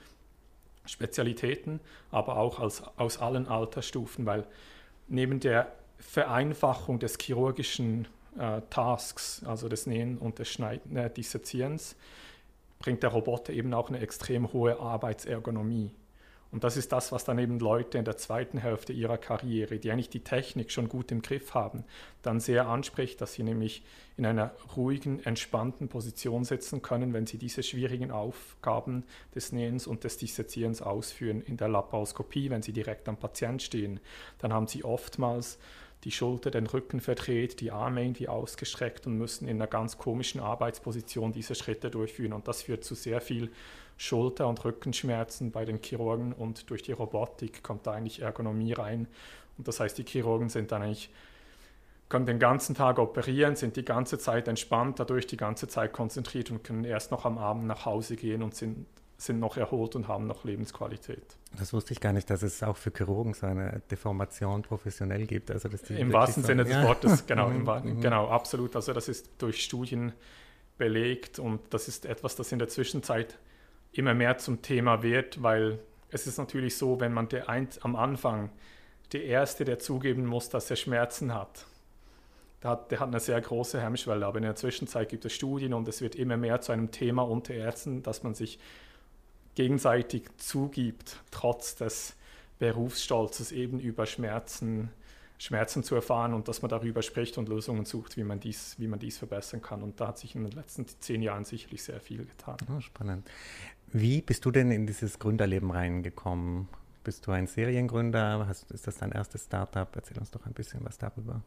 Spezialitäten, 0.84 1.80
aber 2.12 2.36
auch 2.36 2.60
als, 2.60 2.84
aus 2.98 3.20
allen 3.20 3.48
Altersstufen, 3.48 4.26
weil 4.26 4.46
neben 5.08 5.40
der 5.40 5.72
Vereinfachung 5.98 7.00
des 7.00 7.18
chirurgischen 7.18 8.10
äh, 8.38 8.62
Tasks, 8.70 9.44
also 9.46 9.70
des 9.70 9.86
Nähen 9.86 10.18
und 10.18 10.40
des 10.40 10.50
Schneiden, 10.50 10.96
äh, 10.96 11.10
Dissezierens, 11.10 11.96
bringt 12.80 13.04
der 13.04 13.12
Roboter 13.12 13.54
eben 13.54 13.74
auch 13.74 13.90
eine 13.90 14.00
extrem 14.00 14.52
hohe 14.54 14.80
Arbeitsergonomie. 14.80 15.92
Und 16.52 16.66
das 16.66 16.76
ist 16.76 16.92
das, 16.92 17.14
was 17.14 17.24
dann 17.24 17.40
eben 17.40 17.60
Leute 17.60 17.98
in 17.98 18.04
der 18.04 18.18
zweiten 18.18 18.58
Hälfte 18.58 18.92
ihrer 18.92 19.18
Karriere, 19.18 19.80
die 19.80 19.90
eigentlich 19.90 20.10
die 20.10 20.24
Technik 20.24 20.70
schon 20.72 20.90
gut 20.90 21.10
im 21.12 21.22
Griff 21.22 21.54
haben, 21.54 21.86
dann 22.24 22.42
sehr 22.42 22.68
anspricht, 22.68 23.22
dass 23.22 23.34
sie 23.34 23.44
nämlich 23.44 23.84
in 24.18 24.26
einer 24.26 24.52
ruhigen, 24.76 25.24
entspannten 25.24 25.88
Position 25.88 26.44
sitzen 26.44 26.82
können, 26.82 27.14
wenn 27.14 27.26
sie 27.26 27.38
diese 27.38 27.64
schwierigen 27.64 28.12
Aufgaben 28.12 29.06
des 29.34 29.54
Nähens 29.54 29.88
und 29.88 30.04
des 30.04 30.18
Dissezierens 30.18 30.82
ausführen. 30.82 31.42
In 31.42 31.56
der 31.56 31.70
Laparoskopie, 31.70 32.50
wenn 32.50 32.62
sie 32.62 32.74
direkt 32.74 33.08
am 33.08 33.16
Patient 33.16 33.62
stehen, 33.62 34.02
dann 34.40 34.52
haben 34.52 34.68
sie 34.68 34.84
oftmals 34.84 35.58
die 36.04 36.12
Schulter, 36.12 36.50
den 36.50 36.68
Rücken 36.68 37.00
verdreht, 37.00 37.62
die 37.62 37.72
Arme 37.72 38.04
irgendwie 38.04 38.28
ausgestreckt 38.28 39.06
und 39.06 39.18
müssen 39.18 39.48
in 39.48 39.58
einer 39.58 39.68
ganz 39.68 39.98
komischen 39.98 40.42
Arbeitsposition 40.42 41.32
diese 41.32 41.54
Schritte 41.54 41.92
durchführen. 41.92 42.34
Und 42.34 42.48
das 42.48 42.64
führt 42.64 42.84
zu 42.84 42.96
sehr 42.96 43.22
viel 43.22 43.52
Schulter- 43.98 44.48
und 44.48 44.66
Rückenschmerzen 44.66 45.52
bei 45.52 45.64
den 45.64 45.80
Chirurgen 45.80 46.34
und 46.34 46.70
durch 46.72 46.82
die 46.82 46.92
Robotik 46.92 47.62
kommt 47.62 47.86
da 47.86 47.92
eigentlich 47.92 48.22
Ergonomie 48.22 48.74
rein. 48.74 49.08
Und 49.60 49.68
das 49.68 49.80
heißt, 49.80 49.96
die 49.98 50.04
Chirurgen 50.04 50.50
sind 50.50 50.72
dann 50.72 50.82
eigentlich, 50.82 51.12
können 52.10 52.26
den 52.26 52.40
ganzen 52.40 52.74
Tag 52.74 52.98
operieren, 52.98 53.56
sind 53.56 53.76
die 53.76 53.86
ganze 53.86 54.18
Zeit 54.18 54.48
entspannt, 54.48 55.00
dadurch 55.00 55.28
die 55.28 55.38
ganze 55.38 55.68
Zeit 55.68 55.94
konzentriert 55.94 56.50
und 56.50 56.64
können 56.64 56.84
erst 56.84 57.12
noch 57.12 57.26
am 57.26 57.38
Abend 57.38 57.68
nach 57.68 57.86
Hause 57.86 58.16
gehen 58.16 58.42
und 58.42 58.56
sind, 58.56 58.88
sind 59.22 59.40
noch 59.40 59.58
erholt 59.58 59.96
und 59.96 60.08
haben 60.08 60.26
noch 60.26 60.44
Lebensqualität. 60.44 61.38
Das 61.58 61.74
wusste 61.74 61.94
ich 61.94 62.00
gar 62.00 62.12
nicht, 62.12 62.30
dass 62.30 62.42
es 62.42 62.64
auch 62.64 62.78
für 62.78 62.92
Chirurgen 62.92 63.34
so 63.34 63.46
eine 63.46 63.82
Deformation 63.92 64.64
professionell 64.64 65.28
gibt. 65.28 65.52
Also 65.52 65.70
dass 65.70 65.84
Im 65.90 66.12
wahrsten 66.12 66.44
Sinne 66.44 66.64
des 66.64 66.74
ja. 66.74 66.84
Wortes, 66.84 67.26
genau, 67.28 67.50
im, 67.50 67.64
mhm. 67.64 68.02
genau, 68.02 68.28
absolut. 68.28 68.76
Also 68.76 68.94
das 68.94 69.08
ist 69.08 69.30
durch 69.38 69.64
Studien 69.64 70.14
belegt 70.78 71.38
und 71.38 71.62
das 71.70 71.88
ist 71.88 72.06
etwas, 72.06 72.36
das 72.36 72.52
in 72.52 72.60
der 72.60 72.68
Zwischenzeit 72.68 73.38
immer 73.92 74.14
mehr 74.14 74.38
zum 74.40 74.62
Thema 74.62 75.04
wird, 75.04 75.44
weil 75.44 75.80
es 76.10 76.26
ist 76.26 76.38
natürlich 76.38 76.76
so, 76.76 77.00
wenn 77.00 77.14
man 77.14 77.30
der 77.30 77.48
ein, 77.48 77.68
am 77.82 77.96
Anfang 77.96 78.50
der 79.14 79.26
Erste, 79.26 79.66
der 79.66 79.78
zugeben 79.78 80.26
muss, 80.26 80.50
dass 80.50 80.70
er 80.70 80.78
Schmerzen 80.78 81.34
hat, 81.34 81.66
der 82.64 82.72
hat, 82.72 82.92
der 82.92 83.00
hat 83.00 83.08
eine 83.10 83.20
sehr 83.20 83.40
große 83.40 83.80
Hemmschwelle. 83.82 84.26
Aber 84.26 84.38
in 84.38 84.44
der 84.44 84.56
Zwischenzeit 84.56 85.10
gibt 85.10 85.26
es 85.26 85.34
Studien 85.34 85.74
und 85.74 85.88
es 85.88 86.02
wird 86.02 86.16
immer 86.16 86.38
mehr 86.38 86.62
zu 86.62 86.72
einem 86.72 86.92
Thema 86.92 87.24
unter 87.24 87.54
Ärzten, 87.54 88.04
dass 88.04 88.24
man 88.24 88.34
sich 88.34 88.60
gegenseitig 89.56 90.24
zugibt, 90.38 91.18
trotz 91.32 91.76
des 91.76 92.16
Berufsstolzes 92.60 93.52
eben 93.52 93.80
über 93.80 94.06
Schmerzen 94.06 94.90
Schmerzen 95.42 95.82
zu 95.82 95.96
erfahren 95.96 96.36
und 96.36 96.48
dass 96.48 96.62
man 96.62 96.70
darüber 96.70 97.02
spricht 97.02 97.40
und 97.40 97.50
Lösungen 97.50 97.84
sucht, 97.86 98.16
wie 98.16 98.24
man 98.24 98.40
dies, 98.40 98.76
wie 98.78 98.86
man 98.86 99.00
dies 99.00 99.18
verbessern 99.18 99.60
kann. 99.60 99.82
Und 99.82 100.00
da 100.00 100.10
hat 100.10 100.20
sich 100.20 100.36
in 100.36 100.44
den 100.44 100.52
letzten 100.52 100.86
zehn 100.88 101.24
Jahren 101.24 101.46
sicherlich 101.46 101.82
sehr 101.82 102.00
viel 102.00 102.26
getan. 102.26 102.58
Oh, 102.72 102.80
spannend. 102.80 103.28
Wie 103.92 104.22
bist 104.22 104.46
du 104.46 104.52
denn 104.52 104.70
in 104.70 104.86
dieses 104.86 105.18
Gründerleben 105.18 105.72
reingekommen? 105.72 106.68
Bist 107.04 107.26
du 107.26 107.32
ein 107.32 107.48
Seriengründer? 107.48 108.46
Hast, 108.48 108.70
ist 108.70 108.86
das 108.86 108.98
dein 108.98 109.12
erstes 109.14 109.46
Startup? 109.46 109.90
Erzähl 109.96 110.20
uns 110.20 110.30
doch 110.30 110.46
ein 110.46 110.54
bisschen 110.54 110.82
was 110.84 111.00
darüber. 111.00 111.42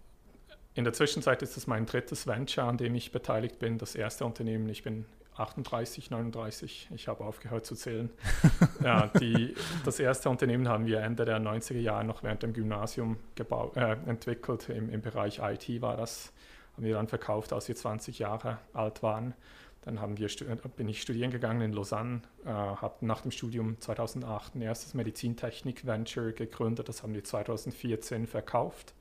In 0.75 0.83
der 0.83 0.93
Zwischenzeit 0.93 1.41
ist 1.43 1.57
es 1.57 1.69
mein 1.69 1.87
drittes 1.87 2.27
Venture, 2.27 2.65
an 2.65 2.77
dem 2.77 2.97
ich 2.97 3.13
beteiligt 3.13 3.61
bin. 3.61 3.79
Das 3.79 3.95
erste 3.95 4.25
Unternehmen, 4.25 4.69
ich 4.69 4.83
bin 4.83 5.07
38, 5.37 6.11
39, 6.11 6.89
ich 6.95 7.09
habe 7.09 7.25
aufgehört 7.25 7.67
zu 7.67 7.75
zählen. 7.75 8.11
ja, 8.85 9.09
die, 9.09 9.55
das 9.85 9.99
erste 9.99 10.31
Unternehmen 10.31 10.69
haben 10.69 10.87
wir 10.87 11.01
Ende 11.01 11.25
der 11.25 11.41
90er 11.41 11.81
Jahre 11.81 12.05
noch 12.05 12.23
während 12.23 12.43
dem 12.43 12.53
Gymnasium 12.53 13.17
gebaut, 13.35 13.77
äh, 13.77 13.97
entwickelt. 14.07 14.69
Im, 14.69 14.91
Im 14.91 15.01
Bereich 15.01 15.41
IT 15.43 15.83
war 15.83 15.97
das, 15.97 16.33
haben 16.75 16.85
wir 16.85 16.95
dann 16.95 17.09
verkauft, 17.09 17.53
als 17.53 17.67
wir 17.69 17.75
20 17.75 18.19
Jahre 18.21 18.59
alt 18.73 19.03
waren. 19.03 19.35
Dann 19.83 20.01
haben 20.01 20.17
wir, 20.17 20.29
bin 20.77 20.89
ich 20.89 21.03
studieren 21.03 21.31
gegangen 21.31 21.61
in 21.61 21.73
Lausanne, 21.73 22.23
äh, 22.47 22.49
habe 22.49 23.05
nach 23.05 23.21
dem 23.21 23.31
Studium 23.31 23.79
2008 23.81 24.55
ein 24.55 24.63
erstes 24.63 24.95
Medizintechnik-Venture 24.95 26.33
gegründet. 26.33 26.89
Das 26.89 27.03
haben 27.03 27.13
wir 27.13 27.23
2014 27.23 28.27
verkauft. 28.27 28.95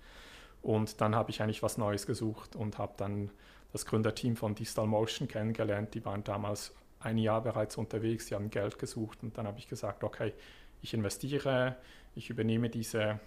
Und 0.62 1.00
dann 1.00 1.16
habe 1.16 1.30
ich 1.30 1.42
eigentlich 1.42 1.64
was 1.64 1.78
Neues 1.78 2.06
gesucht 2.06 2.56
und 2.56 2.80
habe 2.80 2.94
dann 2.98 3.30
das 3.74 3.86
Gründerteam 3.86 4.38
von 4.38 4.56
Distal 4.56 4.88
Motion 4.88 5.28
kennengelernt. 5.28 5.94
Die 5.94 6.06
waren 6.06 6.24
damals 6.24 6.74
ein 7.00 7.18
Jahr 7.18 7.42
bereits 7.42 7.78
unterwegs, 7.78 8.28
sie 8.28 8.36
haben 8.36 8.50
Geld 8.50 8.80
gesucht 8.80 9.24
und 9.24 9.38
dann 9.38 9.46
habe 9.46 9.60
ich 9.60 9.68
gesagt, 9.68 10.04
okay, 10.04 10.34
ich 10.82 10.94
investiere, 10.94 11.76
ich 12.16 12.30
übernehme 12.30 12.70
diese, 12.70 13.20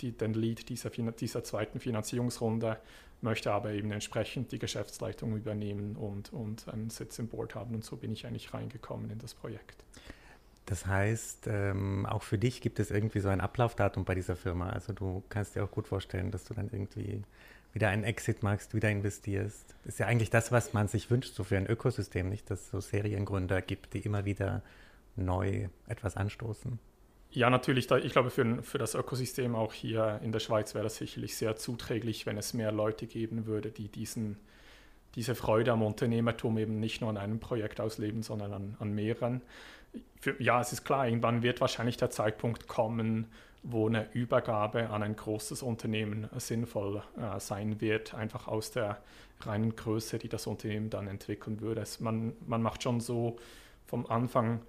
die, 0.00 0.12
den 0.12 0.34
Lead 0.34 0.68
dieser, 0.68 0.90
dieser 0.90 1.44
zweiten 1.44 1.80
Finanzierungsrunde, 1.80 2.78
möchte 3.22 3.52
aber 3.52 3.70
eben 3.70 3.90
entsprechend 3.92 4.52
die 4.52 4.58
Geschäftsleitung 4.58 5.36
übernehmen 5.36 5.96
und, 5.96 6.32
und 6.32 6.68
einen 6.68 6.90
Sitz 6.90 7.18
im 7.18 7.28
Board 7.28 7.54
haben 7.54 7.74
und 7.74 7.84
so 7.84 7.96
bin 7.96 8.12
ich 8.12 8.26
eigentlich 8.26 8.52
reingekommen 8.52 9.10
in 9.10 9.18
das 9.18 9.32
Projekt. 9.32 9.82
Das 10.66 10.86
heißt, 10.86 11.46
ähm, 11.46 12.06
auch 12.06 12.22
für 12.22 12.38
dich 12.38 12.60
gibt 12.60 12.80
es 12.80 12.90
irgendwie 12.90 13.20
so 13.20 13.28
ein 13.28 13.40
Ablaufdatum 13.40 14.04
bei 14.04 14.14
dieser 14.14 14.34
Firma. 14.34 14.70
Also 14.70 14.92
du 14.94 15.22
kannst 15.28 15.54
dir 15.54 15.64
auch 15.64 15.70
gut 15.70 15.86
vorstellen, 15.86 16.30
dass 16.30 16.44
du 16.44 16.54
dann 16.54 16.70
irgendwie 16.72 17.22
wieder 17.74 17.88
einen 17.88 18.04
Exit 18.04 18.42
machst, 18.42 18.72
wieder 18.72 18.88
investierst. 18.88 19.74
Ist 19.84 19.98
ja 19.98 20.06
eigentlich 20.06 20.30
das, 20.30 20.52
was 20.52 20.72
man 20.72 20.88
sich 20.88 21.10
wünscht, 21.10 21.34
so 21.34 21.44
für 21.44 21.56
ein 21.56 21.66
Ökosystem, 21.66 22.28
nicht, 22.28 22.50
dass 22.50 22.60
es 22.60 22.70
so 22.70 22.80
Seriengründer 22.80 23.60
gibt, 23.60 23.94
die 23.94 23.98
immer 23.98 24.24
wieder 24.24 24.62
neu 25.16 25.68
etwas 25.88 26.16
anstoßen. 26.16 26.78
Ja, 27.32 27.50
natürlich. 27.50 27.90
Ich 27.90 28.12
glaube, 28.12 28.30
für, 28.30 28.62
für 28.62 28.78
das 28.78 28.94
Ökosystem 28.94 29.56
auch 29.56 29.72
hier 29.72 30.20
in 30.22 30.30
der 30.30 30.38
Schweiz 30.38 30.74
wäre 30.74 30.84
das 30.84 30.96
sicherlich 30.96 31.36
sehr 31.36 31.56
zuträglich, 31.56 32.26
wenn 32.26 32.38
es 32.38 32.54
mehr 32.54 32.70
Leute 32.70 33.08
geben 33.08 33.46
würde, 33.46 33.72
die 33.72 33.88
diesen, 33.88 34.36
diese 35.16 35.34
Freude 35.34 35.72
am 35.72 35.82
Unternehmertum 35.82 36.56
eben 36.58 36.78
nicht 36.78 37.00
nur 37.00 37.10
an 37.10 37.16
einem 37.16 37.40
Projekt 37.40 37.80
ausleben, 37.80 38.22
sondern 38.22 38.52
an, 38.52 38.76
an 38.78 38.92
mehreren. 38.92 39.42
Für, 40.20 40.40
ja, 40.40 40.60
es 40.60 40.72
ist 40.72 40.84
klar, 40.84 41.08
irgendwann 41.08 41.42
wird 41.42 41.60
wahrscheinlich 41.60 41.96
der 41.96 42.10
Zeitpunkt 42.10 42.68
kommen, 42.68 43.26
wo 43.64 43.88
eine 43.88 44.12
Übergabe 44.12 44.90
an 44.90 45.02
ein 45.02 45.16
großes 45.16 45.62
Unternehmen 45.62 46.28
sinnvoll 46.36 47.02
äh, 47.16 47.40
sein 47.40 47.80
wird, 47.80 48.14
einfach 48.14 48.46
aus 48.46 48.70
der 48.70 48.98
reinen 49.40 49.74
Größe, 49.74 50.18
die 50.18 50.28
das 50.28 50.46
Unternehmen 50.46 50.90
dann 50.90 51.08
entwickeln 51.08 51.60
würde. 51.60 51.80
Es, 51.80 51.98
man, 51.98 52.34
man 52.46 52.62
macht 52.62 52.82
schon 52.82 53.00
so 53.00 53.36
vom 53.86 54.06
Anfang, 54.06 54.60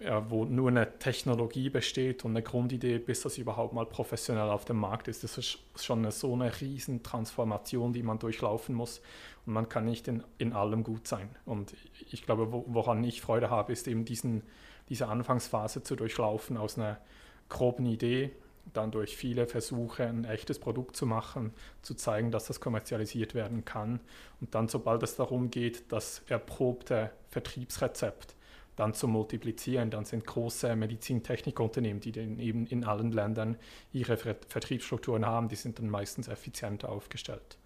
ja, 0.00 0.28
wo 0.28 0.44
nur 0.44 0.68
eine 0.68 0.98
Technologie 0.98 1.70
besteht 1.70 2.24
und 2.24 2.32
eine 2.32 2.42
Grundidee, 2.42 2.98
bis 2.98 3.22
das 3.22 3.38
überhaupt 3.38 3.72
mal 3.72 3.86
professionell 3.86 4.50
auf 4.50 4.64
dem 4.64 4.78
Markt 4.78 5.06
ist. 5.06 5.22
Das 5.22 5.38
ist 5.38 5.58
schon 5.76 6.00
eine, 6.00 6.10
so 6.10 6.34
eine 6.34 6.60
riesen 6.60 7.04
Transformation, 7.04 7.92
die 7.92 8.02
man 8.02 8.18
durchlaufen 8.18 8.74
muss. 8.74 9.00
Und 9.46 9.52
man 9.52 9.68
kann 9.68 9.84
nicht 9.84 10.08
in, 10.08 10.24
in 10.38 10.52
allem 10.52 10.82
gut 10.82 11.06
sein. 11.06 11.28
Und 11.44 11.74
ich 12.10 12.24
glaube, 12.24 12.64
woran 12.66 13.04
ich 13.04 13.20
Freude 13.20 13.50
habe, 13.50 13.72
ist 13.72 13.86
eben 13.86 14.04
diesen, 14.04 14.42
diese 14.88 15.06
Anfangsphase 15.06 15.84
zu 15.84 15.94
durchlaufen 15.94 16.56
aus 16.56 16.76
einer 16.76 16.98
groben 17.48 17.86
Idee, 17.86 18.32
dann 18.72 18.90
durch 18.90 19.16
viele 19.16 19.46
Versuche 19.46 20.04
ein 20.04 20.24
echtes 20.24 20.58
Produkt 20.58 20.96
zu 20.96 21.06
machen, 21.06 21.52
zu 21.82 21.94
zeigen, 21.94 22.30
dass 22.30 22.46
das 22.46 22.60
kommerzialisiert 22.60 23.34
werden 23.34 23.64
kann 23.64 24.00
und 24.40 24.54
dann, 24.54 24.68
sobald 24.68 25.02
es 25.02 25.16
darum 25.16 25.50
geht, 25.50 25.90
das 25.92 26.22
erprobte 26.28 27.10
Vertriebsrezept 27.30 28.34
dann 28.76 28.92
zu 28.92 29.08
multiplizieren, 29.08 29.90
dann 29.90 30.04
sind 30.04 30.26
große 30.26 30.76
Medizintechnikunternehmen, 30.76 32.00
die 32.00 32.12
dann 32.12 32.38
eben 32.38 32.66
in 32.66 32.84
allen 32.84 33.10
Ländern 33.10 33.56
ihre 33.92 34.18
Vertriebsstrukturen 34.18 35.24
haben, 35.24 35.48
die 35.48 35.56
sind 35.56 35.78
dann 35.78 35.88
meistens 35.88 36.28
effizienter 36.28 36.90
aufgestellt. 36.90 37.56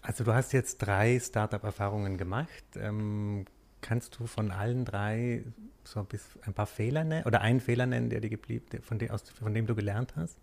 Also 0.00 0.24
du 0.24 0.32
hast 0.32 0.52
jetzt 0.52 0.78
drei 0.78 1.18
Startup-Erfahrungen 1.18 2.18
gemacht. 2.18 2.64
Ähm, 2.76 3.46
kannst 3.82 4.18
du 4.18 4.26
von 4.26 4.50
allen 4.50 4.84
drei 4.84 5.44
so 5.84 6.00
ein, 6.00 6.06
ein 6.46 6.54
paar 6.54 6.66
Fehler 6.66 7.04
nennen 7.04 7.26
oder 7.26 7.42
einen 7.42 7.60
Fehler 7.60 7.86
nennen, 7.86 8.08
der 8.08 8.20
dir 8.20 8.30
geblieben, 8.30 8.80
von, 8.82 8.98
dem, 8.98 9.10
aus, 9.10 9.28
von 9.30 9.52
dem 9.52 9.66
du 9.66 9.74
gelernt 9.74 10.14
hast? 10.16 10.38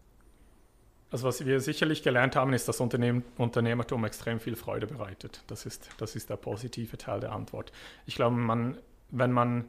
Also 1.11 1.27
was 1.27 1.43
wir 1.43 1.59
sicherlich 1.59 2.03
gelernt 2.03 2.35
haben, 2.35 2.53
ist, 2.53 2.67
dass 2.67 2.79
Unternehmen, 2.79 3.23
Unternehmertum 3.37 4.05
extrem 4.05 4.39
viel 4.39 4.55
Freude 4.55 4.85
bereitet. 4.85 5.43
Das 5.47 5.65
ist, 5.65 5.89
das 5.97 6.15
ist 6.15 6.29
der 6.29 6.35
positive 6.35 6.97
Teil 6.97 7.19
der 7.19 7.31
Antwort. 7.31 7.71
Ich 8.05 8.15
glaube, 8.15 8.35
man, 8.35 8.77
wenn 9.09 9.31
man 9.31 9.65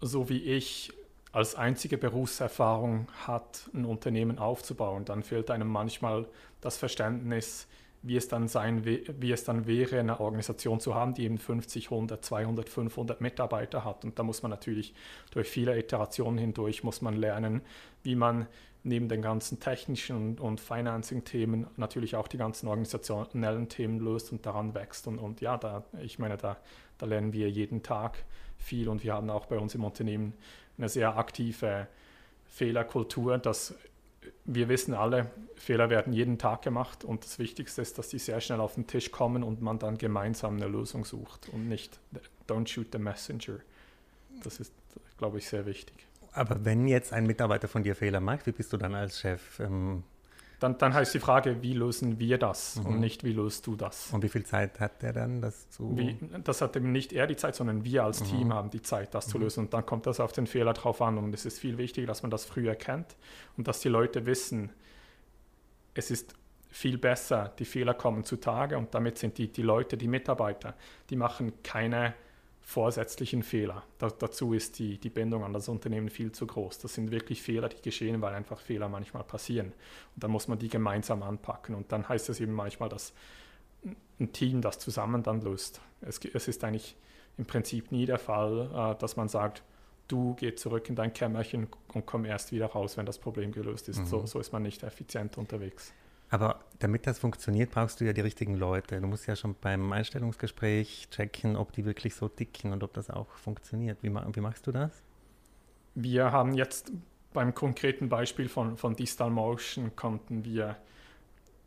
so 0.00 0.28
wie 0.28 0.42
ich 0.42 0.92
als 1.30 1.54
einzige 1.54 1.96
Berufserfahrung 1.96 3.08
hat, 3.26 3.70
ein 3.72 3.86
Unternehmen 3.86 4.38
aufzubauen, 4.38 5.06
dann 5.06 5.22
fehlt 5.22 5.50
einem 5.50 5.68
manchmal 5.68 6.26
das 6.60 6.76
Verständnis, 6.76 7.66
wie 8.02 8.16
es 8.16 8.28
dann 8.28 8.48
sein, 8.48 8.84
wie 8.84 9.32
es 9.32 9.44
dann 9.44 9.66
wäre, 9.66 10.00
eine 10.00 10.18
Organisation 10.18 10.80
zu 10.80 10.94
haben, 10.94 11.14
die 11.14 11.24
eben 11.24 11.38
50, 11.38 11.90
100, 11.90 12.24
200, 12.24 12.68
500 12.68 13.20
Mitarbeiter 13.20 13.84
hat. 13.84 14.04
Und 14.04 14.18
da 14.18 14.24
muss 14.24 14.42
man 14.42 14.50
natürlich 14.50 14.92
durch 15.30 15.48
viele 15.48 15.78
Iterationen 15.78 16.38
hindurch 16.38 16.82
muss 16.82 17.00
man 17.00 17.16
lernen, 17.16 17.62
wie 18.02 18.16
man 18.16 18.48
neben 18.84 19.08
den 19.08 19.22
ganzen 19.22 19.60
technischen 19.60 20.38
und 20.38 20.60
Financing-Themen 20.60 21.68
natürlich 21.76 22.16
auch 22.16 22.26
die 22.26 22.38
ganzen 22.38 22.66
organisationellen 22.66 23.68
Themen 23.68 24.00
löst 24.00 24.32
und 24.32 24.44
daran 24.44 24.74
wächst. 24.74 25.06
Und, 25.06 25.18
und 25.20 25.40
ja, 25.40 25.56
da, 25.56 25.84
ich 26.02 26.18
meine, 26.18 26.36
da, 26.36 26.56
da 26.98 27.06
lernen 27.06 27.32
wir 27.32 27.48
jeden 27.48 27.84
Tag 27.84 28.24
viel 28.58 28.88
und 28.88 29.04
wir 29.04 29.14
haben 29.14 29.30
auch 29.30 29.46
bei 29.46 29.58
uns 29.58 29.74
im 29.76 29.84
Unternehmen 29.84 30.34
eine 30.78 30.88
sehr 30.88 31.16
aktive 31.16 31.86
Fehlerkultur, 32.46 33.38
dass 33.38 33.76
wir 34.44 34.68
wissen 34.68 34.94
alle, 34.94 35.30
Fehler 35.56 35.90
werden 35.90 36.12
jeden 36.12 36.38
Tag 36.38 36.62
gemacht 36.62 37.04
und 37.04 37.24
das 37.24 37.38
Wichtigste 37.38 37.82
ist, 37.82 37.98
dass 37.98 38.08
die 38.08 38.18
sehr 38.18 38.40
schnell 38.40 38.60
auf 38.60 38.74
den 38.74 38.86
Tisch 38.86 39.10
kommen 39.10 39.42
und 39.42 39.62
man 39.62 39.78
dann 39.78 39.98
gemeinsam 39.98 40.56
eine 40.56 40.66
Lösung 40.66 41.04
sucht 41.04 41.48
und 41.50 41.68
nicht 41.68 41.98
don't 42.48 42.68
shoot 42.68 42.88
the 42.92 42.98
messenger. 42.98 43.58
Das 44.42 44.58
ist, 44.58 44.72
glaube 45.18 45.38
ich, 45.38 45.48
sehr 45.48 45.66
wichtig. 45.66 46.06
Aber 46.32 46.64
wenn 46.64 46.88
jetzt 46.88 47.12
ein 47.12 47.26
Mitarbeiter 47.26 47.68
von 47.68 47.82
dir 47.82 47.94
Fehler 47.94 48.20
macht, 48.20 48.46
wie 48.46 48.52
bist 48.52 48.72
du 48.72 48.76
dann 48.76 48.94
als 48.94 49.20
Chef? 49.20 49.60
Ähm 49.60 50.02
dann, 50.62 50.78
dann 50.78 50.94
heißt 50.94 51.12
die 51.12 51.18
Frage, 51.18 51.62
wie 51.62 51.72
lösen 51.72 52.20
wir 52.20 52.38
das 52.38 52.76
mhm. 52.76 52.86
und 52.86 53.00
nicht, 53.00 53.24
wie 53.24 53.32
löst 53.32 53.66
du 53.66 53.74
das? 53.74 54.12
Und 54.12 54.22
wie 54.22 54.28
viel 54.28 54.44
Zeit 54.44 54.78
hat 54.78 55.02
der 55.02 55.12
dann, 55.12 55.40
das 55.40 55.68
zu... 55.70 55.96
Wie, 55.96 56.16
das 56.44 56.60
hat 56.60 56.76
eben 56.76 56.92
nicht 56.92 57.12
er 57.12 57.26
die 57.26 57.36
Zeit, 57.36 57.56
sondern 57.56 57.84
wir 57.84 58.04
als 58.04 58.20
mhm. 58.20 58.24
Team 58.26 58.54
haben 58.54 58.70
die 58.70 58.82
Zeit, 58.82 59.14
das 59.14 59.26
mhm. 59.26 59.30
zu 59.30 59.38
lösen. 59.38 59.60
Und 59.64 59.74
dann 59.74 59.84
kommt 59.84 60.06
das 60.06 60.20
auf 60.20 60.32
den 60.32 60.46
Fehler 60.46 60.72
drauf 60.72 61.02
an. 61.02 61.18
Und 61.18 61.34
es 61.34 61.44
ist 61.44 61.58
viel 61.58 61.78
wichtiger, 61.78 62.06
dass 62.06 62.22
man 62.22 62.30
das 62.30 62.44
früh 62.44 62.68
erkennt 62.68 63.16
und 63.56 63.66
dass 63.66 63.80
die 63.80 63.88
Leute 63.88 64.24
wissen, 64.26 64.70
es 65.94 66.10
ist 66.10 66.34
viel 66.70 66.96
besser, 66.96 67.52
die 67.58 67.64
Fehler 67.64 67.92
kommen 67.92 68.24
zutage 68.24 68.78
und 68.78 68.94
damit 68.94 69.18
sind 69.18 69.36
die, 69.38 69.52
die 69.52 69.62
Leute, 69.62 69.96
die 69.96 70.08
Mitarbeiter, 70.08 70.74
die 71.10 71.16
machen 71.16 71.52
keine 71.62 72.14
vorsätzlichen 72.62 73.42
Fehler. 73.42 73.82
Da, 73.98 74.08
dazu 74.08 74.54
ist 74.54 74.78
die, 74.78 74.98
die 74.98 75.10
Bindung 75.10 75.44
an 75.44 75.52
das 75.52 75.68
Unternehmen 75.68 76.08
viel 76.08 76.32
zu 76.32 76.46
groß. 76.46 76.78
Das 76.78 76.94
sind 76.94 77.10
wirklich 77.10 77.42
Fehler, 77.42 77.68
die 77.68 77.82
geschehen, 77.82 78.22
weil 78.22 78.34
einfach 78.34 78.60
Fehler 78.60 78.88
manchmal 78.88 79.24
passieren. 79.24 79.68
Und 80.14 80.22
dann 80.22 80.30
muss 80.30 80.48
man 80.48 80.58
die 80.58 80.68
gemeinsam 80.68 81.22
anpacken. 81.22 81.74
Und 81.74 81.92
dann 81.92 82.08
heißt 82.08 82.28
es 82.28 82.40
eben 82.40 82.52
manchmal, 82.52 82.88
dass 82.88 83.12
ein 84.20 84.32
Team 84.32 84.62
das 84.62 84.78
zusammen 84.78 85.22
dann 85.22 85.40
löst. 85.40 85.80
Es, 86.00 86.18
es 86.18 86.48
ist 86.48 86.62
eigentlich 86.64 86.96
im 87.36 87.46
Prinzip 87.46 87.90
nie 87.90 88.06
der 88.06 88.18
Fall, 88.18 88.70
äh, 88.72 89.00
dass 89.00 89.16
man 89.16 89.28
sagt, 89.28 89.62
du 90.08 90.34
geh 90.34 90.54
zurück 90.54 90.88
in 90.88 90.94
dein 90.94 91.12
Kämmerchen 91.12 91.68
und 91.92 92.06
komm 92.06 92.24
erst 92.24 92.52
wieder 92.52 92.66
raus, 92.66 92.96
wenn 92.96 93.06
das 93.06 93.18
Problem 93.18 93.52
gelöst 93.52 93.88
ist. 93.88 94.00
Mhm. 94.00 94.06
So, 94.06 94.26
so 94.26 94.38
ist 94.38 94.52
man 94.52 94.62
nicht 94.62 94.82
effizient 94.82 95.36
unterwegs. 95.38 95.92
Aber 96.32 96.60
damit 96.78 97.06
das 97.06 97.18
funktioniert, 97.18 97.72
brauchst 97.72 98.00
du 98.00 98.06
ja 98.06 98.14
die 98.14 98.22
richtigen 98.22 98.54
Leute. 98.54 98.98
Du 98.98 99.06
musst 99.06 99.26
ja 99.26 99.36
schon 99.36 99.54
beim 99.60 99.92
Einstellungsgespräch 99.92 101.08
checken, 101.10 101.56
ob 101.56 101.72
die 101.72 101.84
wirklich 101.84 102.14
so 102.14 102.26
ticken 102.26 102.72
und 102.72 102.82
ob 102.82 102.94
das 102.94 103.10
auch 103.10 103.28
funktioniert. 103.34 103.98
Wie, 104.00 104.08
wie 104.08 104.40
machst 104.40 104.66
du 104.66 104.72
das? 104.72 105.02
Wir 105.94 106.32
haben 106.32 106.54
jetzt 106.54 106.90
beim 107.34 107.54
konkreten 107.54 108.08
Beispiel 108.08 108.48
von, 108.48 108.78
von 108.78 108.96
Distal 108.96 109.28
Motion 109.28 109.94
konnten 109.94 110.42
wir, 110.42 110.78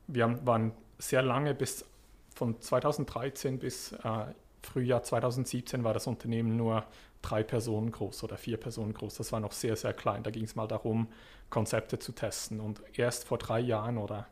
wir 0.08 0.24
haben, 0.24 0.48
waren 0.48 0.72
sehr 0.98 1.22
lange 1.22 1.54
bis 1.54 1.86
von 2.34 2.60
2013 2.60 3.60
bis 3.60 3.92
äh, 3.92 4.26
Frühjahr 4.64 5.04
2017 5.04 5.84
war 5.84 5.94
das 5.94 6.08
Unternehmen 6.08 6.58
nur 6.58 6.86
drei 7.22 7.44
Personen 7.44 7.92
groß 7.92 8.24
oder 8.24 8.36
vier 8.36 8.58
Personen 8.58 8.96
groß. 8.96 9.14
Das 9.14 9.32
war 9.32 9.40
noch 9.40 9.52
sehr, 9.52 9.76
sehr 9.76 9.94
klein. 9.94 10.24
Da 10.24 10.32
ging 10.32 10.46
es 10.46 10.56
mal 10.56 10.68
darum, 10.68 11.08
Konzepte 11.52 12.00
zu 12.00 12.14
testen. 12.14 12.60
Und 12.60 12.82
erst 12.98 13.26
vor 13.26 13.38
drei 13.38 13.60
Jahren 13.60 14.00
oder 14.00 14.28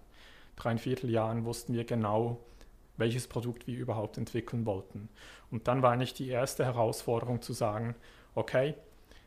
dreiviertel 0.56 1.10
Jahren 1.10 1.46
wussten 1.46 1.74
wir 1.74 1.84
genau, 1.84 2.40
welches 2.98 3.28
Produkt 3.28 3.68
wir 3.68 3.78
überhaupt 3.78 4.18
entwickeln 4.18 4.66
wollten. 4.66 5.10
Und 5.52 5.68
dann 5.68 5.82
war 5.82 5.92
eigentlich 5.92 6.14
die 6.14 6.30
erste 6.30 6.66
Herausforderung 6.66 7.42
zu 7.42 7.54
sagen, 7.54 7.96
okay, 8.36 8.76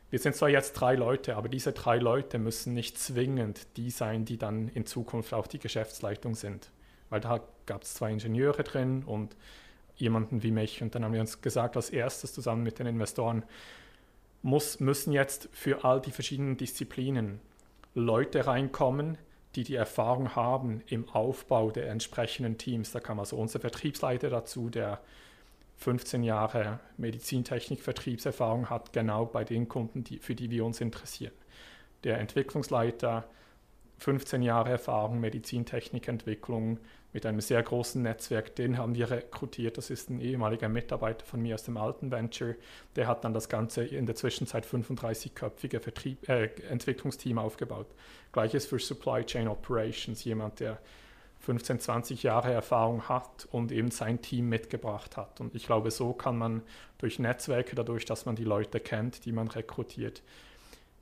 wir 0.09 0.19
sind 0.19 0.35
zwar 0.35 0.49
jetzt 0.49 0.73
drei 0.73 0.95
Leute, 0.95 1.35
aber 1.35 1.49
diese 1.49 1.73
drei 1.73 1.97
Leute 1.97 2.39
müssen 2.39 2.73
nicht 2.73 2.97
zwingend 2.97 3.67
die 3.75 3.91
sein, 3.91 4.23
die 4.23 4.37
dann 4.37 4.69
in 4.69 4.85
Zukunft 4.85 5.33
auch 5.33 5.47
die 5.47 5.59
Geschäftsleitung 5.59 6.33
sind. 6.33 6.71
Weil 7.09 7.19
da 7.19 7.41
gab 7.65 7.83
es 7.83 7.93
zwei 7.93 8.11
Ingenieure 8.11 8.63
drin 8.63 9.03
und 9.05 9.35
jemanden 9.97 10.43
wie 10.43 10.51
mich. 10.51 10.81
Und 10.81 10.95
dann 10.95 11.03
haben 11.03 11.13
wir 11.13 11.21
uns 11.21 11.41
gesagt, 11.41 11.75
als 11.75 11.89
erstes 11.89 12.33
zusammen 12.33 12.63
mit 12.63 12.79
den 12.79 12.87
Investoren, 12.87 13.43
muss, 14.41 14.79
müssen 14.79 15.11
jetzt 15.11 15.49
für 15.51 15.83
all 15.83 15.99
die 15.99 16.11
verschiedenen 16.11 16.55
Disziplinen 16.55 17.41
Leute 17.93 18.47
reinkommen, 18.47 19.17
die 19.55 19.63
die 19.63 19.75
Erfahrung 19.75 20.35
haben 20.35 20.81
im 20.87 21.09
Aufbau 21.09 21.71
der 21.71 21.89
entsprechenden 21.89 22.57
Teams. 22.57 22.91
Da 22.91 22.99
kam 22.99 23.19
also 23.19 23.37
unser 23.37 23.59
Vertriebsleiter 23.59 24.29
dazu, 24.29 24.69
der 24.69 24.99
15 25.77 26.23
Jahre 26.23 26.79
Medizintechnik-Vertriebserfahrung 26.97 28.69
hat, 28.69 28.93
genau 28.93 29.25
bei 29.25 29.43
den 29.43 29.67
Kunden, 29.67 30.03
die, 30.03 30.19
für 30.19 30.35
die 30.35 30.49
wir 30.49 30.65
uns 30.65 30.81
interessieren. 30.81 31.33
Der 32.03 32.19
Entwicklungsleiter 32.19 33.25
15 33.99 34.41
Jahre 34.41 34.69
Erfahrung, 34.69 35.19
Medizintechnikentwicklung 35.19 36.79
mit 37.13 37.25
einem 37.25 37.41
sehr 37.41 37.63
großen 37.63 38.01
Netzwerk, 38.01 38.55
den 38.55 38.77
haben 38.77 38.95
wir 38.95 39.09
rekrutiert. 39.09 39.77
Das 39.77 39.89
ist 39.89 40.09
ein 40.09 40.19
ehemaliger 40.19 40.69
Mitarbeiter 40.69 41.25
von 41.25 41.41
mir 41.41 41.55
aus 41.55 41.63
dem 41.63 41.77
alten 41.77 42.11
Venture. 42.11 42.55
Der 42.95 43.07
hat 43.07 43.23
dann 43.23 43.33
das 43.33 43.49
Ganze 43.49 43.83
in 43.83 44.05
der 44.05 44.15
Zwischenzeit 44.15 44.65
35-köpfige 44.65 45.79
Vertrieb, 45.79 46.27
äh, 46.29 46.49
Entwicklungsteam 46.69 47.37
aufgebaut. 47.37 47.87
Gleiches 48.33 48.65
für 48.65 48.79
Supply 48.79 49.23
Chain 49.25 49.47
Operations, 49.47 50.23
jemand, 50.23 50.59
der 50.59 50.79
15, 51.39 51.79
20 51.79 52.23
Jahre 52.23 52.51
Erfahrung 52.51 53.07
hat 53.07 53.47
und 53.51 53.71
eben 53.71 53.91
sein 53.91 54.21
Team 54.21 54.49
mitgebracht 54.49 55.17
hat. 55.17 55.39
Und 55.39 55.55
ich 55.55 55.65
glaube, 55.65 55.91
so 55.91 56.13
kann 56.13 56.37
man 56.37 56.61
durch 56.97 57.19
Netzwerke, 57.19 57.75
dadurch, 57.75 58.05
dass 58.05 58.25
man 58.25 58.35
die 58.35 58.43
Leute 58.43 58.79
kennt, 58.79 59.25
die 59.25 59.31
man 59.31 59.47
rekrutiert, 59.47 60.23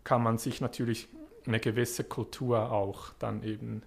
kann 0.04 0.22
man 0.22 0.38
sich 0.38 0.62
natürlich 0.62 1.08
eine 1.48 1.60
gewisse 1.60 2.04
Kultur 2.04 2.72
auch 2.72 3.12
dann 3.20 3.44
eben 3.44 3.82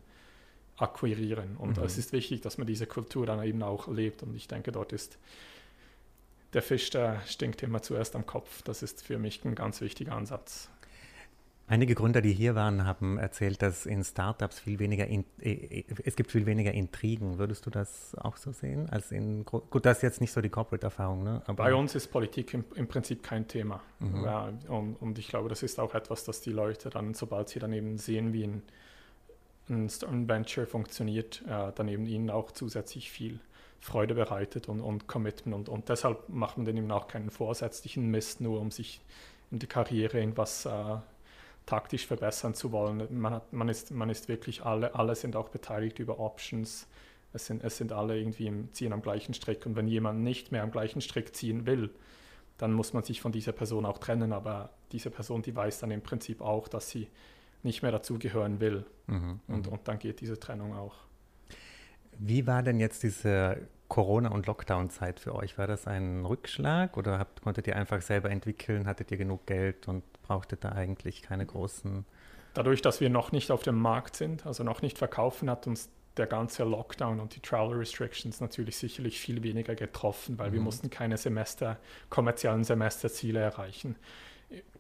akquirieren. 0.78 1.56
Und 1.56 1.76
mhm. 1.76 1.84
es 1.84 1.98
ist 1.98 2.12
wichtig, 2.12 2.40
dass 2.40 2.58
man 2.58 2.66
diese 2.66 2.86
Kultur 2.86 3.26
dann 3.26 3.42
eben 3.42 3.62
auch 3.62 3.88
lebt. 3.88 4.22
Und 4.22 4.34
ich 4.34 4.48
denke, 4.48 4.72
dort 4.72 4.92
ist 4.92 5.18
der 6.52 6.62
Fisch, 6.62 6.90
der 6.90 7.20
stinkt 7.26 7.62
immer 7.62 7.82
zuerst 7.82 8.16
am 8.16 8.26
Kopf. 8.26 8.62
Das 8.62 8.82
ist 8.82 9.04
für 9.04 9.18
mich 9.18 9.44
ein 9.44 9.54
ganz 9.54 9.80
wichtiger 9.80 10.12
Ansatz. 10.12 10.70
Einige 11.70 11.94
Gründer, 11.94 12.22
die 12.22 12.32
hier 12.32 12.54
waren, 12.54 12.86
haben 12.86 13.18
erzählt, 13.18 13.60
dass 13.60 13.84
in 13.84 14.02
Startups 14.02 14.58
viel 14.58 14.78
weniger, 14.78 15.06
in, 15.06 15.26
äh, 15.42 15.52
äh, 15.52 15.84
es 16.02 16.16
gibt 16.16 16.32
viel 16.32 16.46
weniger 16.46 16.72
Intrigen. 16.72 17.36
Würdest 17.38 17.66
du 17.66 17.70
das 17.70 18.14
auch 18.14 18.38
so 18.38 18.52
sehen? 18.52 18.88
Als 18.88 19.12
in, 19.12 19.44
gut, 19.44 19.84
das 19.84 19.98
ist 19.98 20.02
jetzt 20.02 20.20
nicht 20.22 20.32
so 20.32 20.40
die 20.40 20.48
Corporate-Erfahrung, 20.48 21.24
ne? 21.24 21.42
Aber 21.44 21.64
Bei 21.64 21.74
uns 21.74 21.94
ist 21.94 22.06
Politik 22.10 22.54
im, 22.54 22.64
im 22.74 22.88
Prinzip 22.88 23.22
kein 23.22 23.46
Thema. 23.46 23.82
Mhm. 23.98 24.24
Ja, 24.24 24.50
und, 24.68 24.94
und, 24.94 25.18
ich 25.18 25.28
glaube, 25.28 25.50
das 25.50 25.62
ist 25.62 25.78
auch 25.78 25.94
etwas, 25.94 26.24
das 26.24 26.40
die 26.40 26.52
Leute 26.52 26.88
dann, 26.88 27.12
sobald 27.12 27.50
sie 27.50 27.58
dann 27.58 27.74
eben 27.74 27.98
sehen, 27.98 28.32
wie 28.32 28.44
ein, 28.44 28.62
ein 29.68 30.28
Venture 30.28 30.66
funktioniert, 30.66 31.42
äh, 31.46 31.72
dann 31.74 31.88
eben 31.88 32.06
ihnen 32.06 32.30
auch 32.30 32.52
zusätzlich 32.52 33.10
viel 33.10 33.40
Freude 33.80 34.14
bereitet 34.14 34.68
und, 34.68 34.80
und 34.80 35.06
Commitment. 35.06 35.54
Und, 35.54 35.68
und 35.68 35.88
deshalb 35.88 36.28
macht 36.28 36.56
man 36.56 36.66
dann 36.66 36.76
eben 36.76 36.90
auch 36.90 37.08
keinen 37.08 37.30
vorsätzlichen 37.30 38.10
Mist, 38.10 38.40
nur 38.40 38.60
um 38.60 38.70
sich 38.70 39.00
in 39.50 39.58
der 39.58 39.68
Karriere 39.68 40.18
irgendwas 40.18 40.66
äh, 40.66 40.96
taktisch 41.66 42.06
verbessern 42.06 42.54
zu 42.54 42.72
wollen. 42.72 43.06
Man, 43.10 43.34
hat, 43.34 43.52
man, 43.52 43.68
ist, 43.68 43.90
man 43.90 44.10
ist 44.10 44.28
wirklich 44.28 44.64
alle, 44.64 44.94
alle 44.94 45.14
sind 45.14 45.36
auch 45.36 45.48
beteiligt 45.50 45.98
über 45.98 46.18
Options. 46.18 46.86
Es 47.32 47.46
sind, 47.46 47.62
es 47.62 47.76
sind 47.76 47.92
alle 47.92 48.18
irgendwie 48.18 48.46
im 48.46 48.72
Ziehen 48.72 48.92
am 48.92 49.02
gleichen 49.02 49.34
Strick. 49.34 49.66
Und 49.66 49.76
wenn 49.76 49.86
jemand 49.86 50.20
nicht 50.20 50.50
mehr 50.50 50.62
am 50.62 50.70
gleichen 50.70 51.00
Strick 51.00 51.34
ziehen 51.36 51.66
will, 51.66 51.90
dann 52.56 52.72
muss 52.72 52.92
man 52.92 53.04
sich 53.04 53.20
von 53.20 53.32
dieser 53.32 53.52
Person 53.52 53.86
auch 53.86 53.98
trennen. 53.98 54.32
Aber 54.32 54.70
diese 54.92 55.10
Person, 55.10 55.42
die 55.42 55.54
weiß 55.54 55.78
dann 55.80 55.90
im 55.90 56.02
Prinzip 56.02 56.40
auch, 56.40 56.68
dass 56.68 56.90
sie 56.90 57.08
nicht 57.62 57.82
mehr 57.82 57.92
dazugehören 57.92 58.60
will. 58.60 58.84
Mhm, 59.06 59.40
und, 59.48 59.66
mhm. 59.66 59.72
und 59.72 59.88
dann 59.88 59.98
geht 59.98 60.20
diese 60.20 60.38
Trennung 60.38 60.76
auch. 60.76 60.94
Wie 62.18 62.46
war 62.46 62.62
denn 62.62 62.80
jetzt 62.80 63.02
diese 63.02 63.68
Corona- 63.88 64.30
und 64.30 64.46
Lockdown-Zeit 64.46 65.20
für 65.20 65.34
euch? 65.34 65.56
War 65.56 65.66
das 65.66 65.86
ein 65.86 66.24
Rückschlag 66.24 66.96
oder 66.96 67.18
habt, 67.18 67.42
konntet 67.42 67.66
ihr 67.66 67.76
einfach 67.76 68.02
selber 68.02 68.30
entwickeln? 68.30 68.86
Hattet 68.86 69.10
ihr 69.10 69.16
genug 69.16 69.46
Geld 69.46 69.88
und 69.88 70.04
brauchtet 70.22 70.64
da 70.64 70.70
eigentlich 70.72 71.22
keine 71.22 71.46
großen. 71.46 72.04
Dadurch, 72.54 72.82
dass 72.82 73.00
wir 73.00 73.08
noch 73.08 73.32
nicht 73.32 73.50
auf 73.50 73.62
dem 73.62 73.80
Markt 73.80 74.16
sind, 74.16 74.46
also 74.46 74.64
noch 74.64 74.82
nicht 74.82 74.98
verkaufen, 74.98 75.48
hat 75.48 75.66
uns 75.66 75.90
der 76.16 76.26
ganze 76.26 76.64
Lockdown 76.64 77.20
und 77.20 77.36
die 77.36 77.40
Travel 77.40 77.78
Restrictions 77.78 78.40
natürlich 78.40 78.76
sicherlich 78.76 79.20
viel 79.20 79.42
weniger 79.42 79.74
getroffen, 79.74 80.38
weil 80.38 80.50
mhm. 80.50 80.54
wir 80.54 80.60
mussten 80.60 80.90
keine 80.90 81.16
Semester, 81.16 81.78
kommerziellen 82.10 82.64
Semesterziele 82.64 83.38
erreichen. 83.38 83.96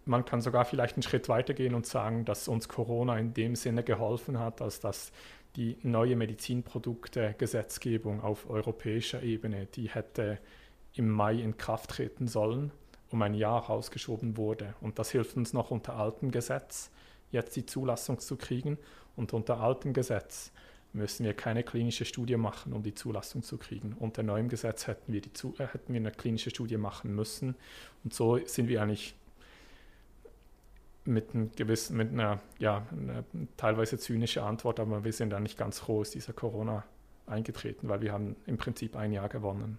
Man 0.08 0.24
kann 0.24 0.40
sogar 0.40 0.64
vielleicht 0.64 0.96
einen 0.96 1.02
Schritt 1.02 1.28
weitergehen 1.28 1.74
und 1.74 1.86
sagen, 1.86 2.24
dass 2.24 2.48
uns 2.48 2.68
Corona 2.68 3.18
in 3.18 3.34
dem 3.34 3.54
Sinne 3.54 3.84
geholfen 3.84 4.38
hat, 4.38 4.62
als 4.62 4.80
dass 4.80 5.12
die 5.56 5.76
neue 5.82 6.16
Medizinprodukte-Gesetzgebung 6.16 8.22
auf 8.22 8.50
europäischer 8.50 9.22
Ebene, 9.22 9.66
die 9.66 9.88
hätte 9.88 10.38
im 10.94 11.08
Mai 11.08 11.34
in 11.34 11.56
Kraft 11.56 11.90
treten 11.90 12.26
sollen 12.26 12.72
um 13.10 13.22
ein 13.22 13.34
Jahr 13.34 13.62
rausgeschoben 13.62 14.36
wurde. 14.36 14.74
Und 14.80 14.98
das 14.98 15.10
hilft 15.10 15.36
uns 15.36 15.52
noch 15.52 15.70
unter 15.70 15.96
altem 15.96 16.30
Gesetz, 16.30 16.90
jetzt 17.30 17.56
die 17.56 17.66
Zulassung 17.66 18.18
zu 18.18 18.36
kriegen. 18.36 18.78
Und 19.16 19.32
unter 19.32 19.60
altem 19.60 19.92
Gesetz 19.92 20.52
müssen 20.92 21.24
wir 21.24 21.34
keine 21.34 21.62
klinische 21.62 22.04
Studie 22.04 22.36
machen, 22.36 22.72
um 22.72 22.82
die 22.82 22.94
Zulassung 22.94 23.42
zu 23.42 23.58
kriegen. 23.58 23.94
Unter 23.98 24.22
neuem 24.22 24.48
Gesetz 24.48 24.86
hätten 24.86 25.12
wir, 25.12 25.20
die, 25.20 25.30
äh, 25.58 25.66
hätten 25.66 25.92
wir 25.92 26.00
eine 26.00 26.12
klinische 26.12 26.50
Studie 26.50 26.76
machen 26.76 27.14
müssen. 27.14 27.56
Und 28.04 28.14
so 28.14 28.38
sind 28.44 28.68
wir 28.68 28.82
eigentlich 28.82 29.14
mit, 31.08 31.34
einem 31.34 31.50
gewissen, 31.52 31.96
mit 31.96 32.12
einer, 32.12 32.40
ja, 32.58 32.86
einer 32.92 33.24
teilweise 33.56 33.98
zynische 33.98 34.42
Antwort, 34.42 34.78
aber 34.80 35.04
wir 35.04 35.12
sind 35.12 35.30
da 35.30 35.40
nicht 35.40 35.58
ganz 35.58 35.78
froh 35.78 36.00
aus 36.00 36.10
dieser 36.10 36.32
Corona 36.32 36.84
eingetreten, 37.26 37.88
weil 37.88 38.00
wir 38.00 38.12
haben 38.12 38.36
im 38.46 38.58
Prinzip 38.58 38.96
ein 38.96 39.12
Jahr 39.12 39.28
gewonnen. 39.28 39.78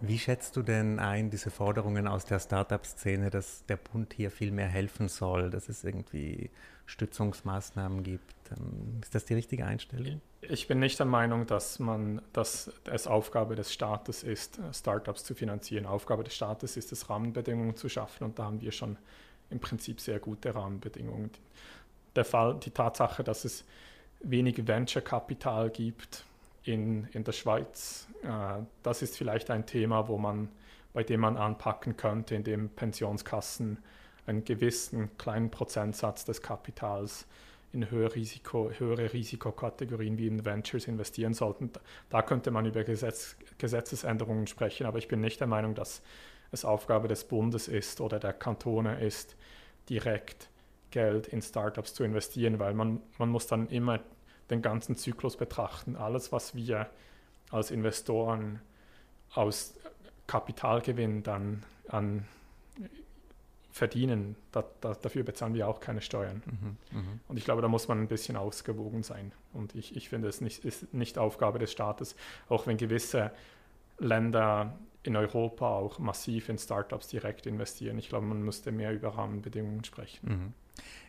Wie 0.00 0.18
schätzt 0.18 0.56
du 0.56 0.62
denn 0.62 1.00
ein, 1.00 1.28
diese 1.30 1.50
Forderungen 1.50 2.06
aus 2.06 2.24
der 2.24 2.38
Startup-Szene, 2.38 3.30
dass 3.30 3.64
der 3.66 3.76
Bund 3.76 4.14
hier 4.14 4.30
viel 4.30 4.52
mehr 4.52 4.68
helfen 4.68 5.08
soll, 5.08 5.50
dass 5.50 5.68
es 5.68 5.82
irgendwie 5.82 6.50
Stützungsmaßnahmen 6.86 8.04
gibt? 8.04 8.34
Ähm, 8.52 9.00
ist 9.02 9.14
das 9.14 9.24
die 9.24 9.34
richtige 9.34 9.66
Einstellung? 9.66 10.20
Ich 10.40 10.68
bin 10.68 10.78
nicht 10.78 11.00
der 11.00 11.06
Meinung, 11.06 11.46
dass 11.46 11.80
man, 11.80 12.22
dass 12.32 12.70
es 12.84 13.08
Aufgabe 13.08 13.56
des 13.56 13.72
Staates 13.72 14.22
ist, 14.22 14.60
Startups 14.72 15.24
zu 15.24 15.34
finanzieren. 15.34 15.84
Aufgabe 15.84 16.22
des 16.22 16.36
Staates 16.36 16.76
ist 16.76 16.92
es, 16.92 17.10
Rahmenbedingungen 17.10 17.74
zu 17.74 17.88
schaffen 17.88 18.22
und 18.22 18.38
da 18.38 18.44
haben 18.44 18.60
wir 18.60 18.70
schon 18.70 18.96
im 19.50 19.60
Prinzip 19.60 20.00
sehr 20.00 20.18
gute 20.18 20.54
Rahmenbedingungen. 20.54 21.30
Der 22.16 22.24
Fall, 22.24 22.58
die 22.60 22.70
Tatsache, 22.70 23.24
dass 23.24 23.44
es 23.44 23.64
wenig 24.20 24.66
Venture-Kapital 24.66 25.70
gibt, 25.70 26.24
in, 26.68 27.08
in 27.12 27.24
der 27.24 27.32
Schweiz. 27.32 28.06
Äh, 28.22 28.62
das 28.82 29.02
ist 29.02 29.16
vielleicht 29.16 29.50
ein 29.50 29.66
Thema, 29.66 30.08
wo 30.08 30.18
man, 30.18 30.48
bei 30.92 31.02
dem 31.02 31.20
man 31.20 31.36
anpacken 31.36 31.96
könnte, 31.96 32.34
indem 32.34 32.68
Pensionskassen 32.68 33.78
einen 34.26 34.44
gewissen 34.44 35.16
kleinen 35.16 35.50
Prozentsatz 35.50 36.24
des 36.24 36.42
Kapitals 36.42 37.26
in 37.72 37.90
höhere, 37.90 38.14
Risiko, 38.14 38.70
höhere 38.70 39.12
Risikokategorien 39.12 40.18
wie 40.18 40.26
in 40.26 40.44
Ventures 40.44 40.86
investieren 40.86 41.34
sollten. 41.34 41.70
Da 42.10 42.22
könnte 42.22 42.50
man 42.50 42.66
über 42.66 42.84
Gesetz, 42.84 43.36
Gesetzesänderungen 43.58 44.46
sprechen, 44.46 44.86
aber 44.86 44.98
ich 44.98 45.08
bin 45.08 45.20
nicht 45.20 45.40
der 45.40 45.46
Meinung, 45.46 45.74
dass 45.74 46.02
es 46.50 46.64
Aufgabe 46.64 47.08
des 47.08 47.24
Bundes 47.24 47.68
ist 47.68 48.00
oder 48.00 48.18
der 48.18 48.32
Kantone 48.32 49.00
ist, 49.00 49.36
direkt 49.88 50.48
Geld 50.90 51.28
in 51.28 51.42
Startups 51.42 51.94
zu 51.94 52.04
investieren, 52.04 52.58
weil 52.58 52.74
man, 52.74 53.00
man 53.18 53.28
muss 53.28 53.46
dann 53.46 53.68
immer 53.68 54.00
den 54.50 54.62
ganzen 54.62 54.96
Zyklus 54.96 55.36
betrachten. 55.36 55.96
Alles, 55.96 56.32
was 56.32 56.54
wir 56.54 56.88
als 57.50 57.70
Investoren 57.70 58.60
aus 59.34 59.74
Kapitalgewinn 60.26 61.22
dann 61.22 61.62
an 61.88 62.26
verdienen, 63.70 64.34
da, 64.50 64.64
da, 64.80 64.94
dafür 64.94 65.22
bezahlen 65.22 65.54
wir 65.54 65.68
auch 65.68 65.80
keine 65.80 66.00
Steuern. 66.00 66.42
Mhm, 66.44 66.98
mh. 66.98 67.08
Und 67.28 67.36
ich 67.36 67.44
glaube, 67.44 67.62
da 67.62 67.68
muss 67.68 67.86
man 67.86 68.00
ein 68.00 68.08
bisschen 68.08 68.36
ausgewogen 68.36 69.02
sein. 69.02 69.32
Und 69.52 69.74
ich, 69.74 69.96
ich 69.96 70.08
finde, 70.08 70.28
es 70.28 70.40
nicht, 70.40 70.64
ist 70.64 70.92
nicht 70.92 71.16
Aufgabe 71.16 71.58
des 71.58 71.70
Staates, 71.70 72.16
auch 72.48 72.66
wenn 72.66 72.76
gewisse 72.76 73.30
Länder 73.98 74.76
in 75.02 75.16
Europa 75.16 75.68
auch 75.68 75.98
massiv 75.98 76.48
in 76.48 76.58
Startups 76.58 77.08
direkt 77.08 77.46
investieren. 77.46 77.98
Ich 77.98 78.08
glaube, 78.08 78.26
man 78.26 78.42
müsste 78.42 78.72
mehr 78.72 78.92
über 78.92 79.08
Rahmenbedingungen 79.08 79.84
sprechen. 79.84 80.28
Mhm. 80.28 80.52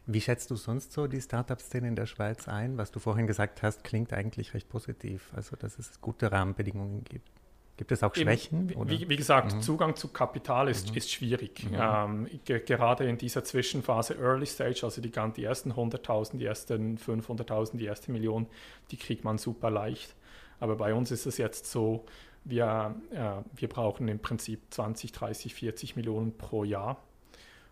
Wie 0.05 0.21
schätzt 0.21 0.49
du 0.49 0.55
sonst 0.55 0.91
so 0.91 1.07
die 1.07 1.21
Startup-Szene 1.21 1.87
in 1.87 1.95
der 1.95 2.07
Schweiz 2.07 2.47
ein? 2.47 2.77
Was 2.77 2.91
du 2.91 2.99
vorhin 2.99 3.27
gesagt 3.27 3.61
hast, 3.61 3.83
klingt 3.83 4.13
eigentlich 4.13 4.53
recht 4.53 4.69
positiv, 4.69 5.31
also 5.35 5.55
dass 5.55 5.77
es 5.77 6.01
gute 6.01 6.31
Rahmenbedingungen 6.31 7.03
gibt. 7.03 7.29
Gibt 7.77 7.93
es 7.93 8.03
auch 8.03 8.13
Schwächen? 8.13 8.69
Eben, 8.69 8.89
wie, 8.89 9.07
wie, 9.07 9.15
gesagt, 9.15 9.53
mhm. 9.53 9.61
Zugang 9.61 9.95
zu 9.95 10.09
Kapital 10.09 10.67
ist, 10.67 10.91
mhm. 10.91 10.97
ist 10.97 11.11
schwierig. 11.11 11.63
Mhm. 11.63 11.77
Ähm, 11.79 12.27
ge 12.43 12.59
gerade 12.59 13.05
in 13.05 13.17
dieser 13.17 13.45
Zwischenphase 13.45 14.15
Early 14.15 14.47
Stage, 14.47 14.81
also 14.83 14.99
die, 15.01 15.11
die 15.11 15.43
ersten 15.43 15.71
100.000, 15.71 16.37
die 16.37 16.45
ersten 16.45 16.97
500.000, 16.97 17.77
die 17.77 17.85
erste 17.85 18.11
Million, 18.11 18.47
die 18.91 18.97
kriegt 18.97 19.23
man 19.23 19.37
super 19.37 19.69
leicht. 19.71 20.13
Aber 20.59 20.75
bei 20.75 20.93
uns 20.93 21.11
ist 21.11 21.25
es 21.25 21.37
jetzt 21.37 21.71
so, 21.71 22.05
wir, 22.49 22.95
äh, 23.11 23.41
wir 23.55 23.69
brauchen 23.69 24.07
im 24.07 24.19
Prinzip 24.19 24.61
20, 24.71 25.11
30, 25.11 25.53
40 25.53 25.95
Millionen 25.95 26.37
pro 26.37 26.63
Jahr 26.63 27.01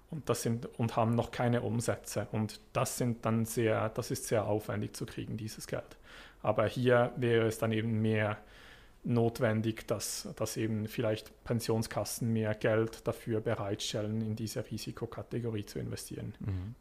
und 0.10 0.30
das 0.30 0.42
sind 0.42 0.66
und 0.80 0.96
haben 0.96 1.16
noch 1.16 1.32
keine 1.32 1.62
Umsätze. 1.62 2.28
Und 2.32 2.60
das 2.74 2.98
sind 2.98 3.26
dann 3.26 3.46
sehr, 3.46 3.90
das 3.90 4.12
ist 4.12 4.28
sehr 4.28 4.46
aufwendig 4.46 4.96
zu 4.96 5.06
kriegen, 5.06 5.38
dieses 5.38 5.68
Geld. 5.68 5.98
Aber 6.42 6.66
hier 6.68 7.12
wäre 7.18 7.48
es 7.48 7.58
dann 7.58 7.72
eben 7.72 8.02
mehr 8.02 8.38
notwendig, 9.04 9.88
dass, 9.88 10.30
dass 10.36 10.58
eben 10.58 10.88
vielleicht 10.88 11.44
Pensionskassen 11.44 12.32
mehr 12.32 12.54
Geld 12.56 13.08
dafür 13.08 13.42
bereitstellen, 13.42 14.22
in 14.22 14.36
diese 14.36 14.70
Risikokategorie 14.70 15.66
zu 15.66 15.80
investieren. 15.80 16.34
Mhm. 16.40 16.76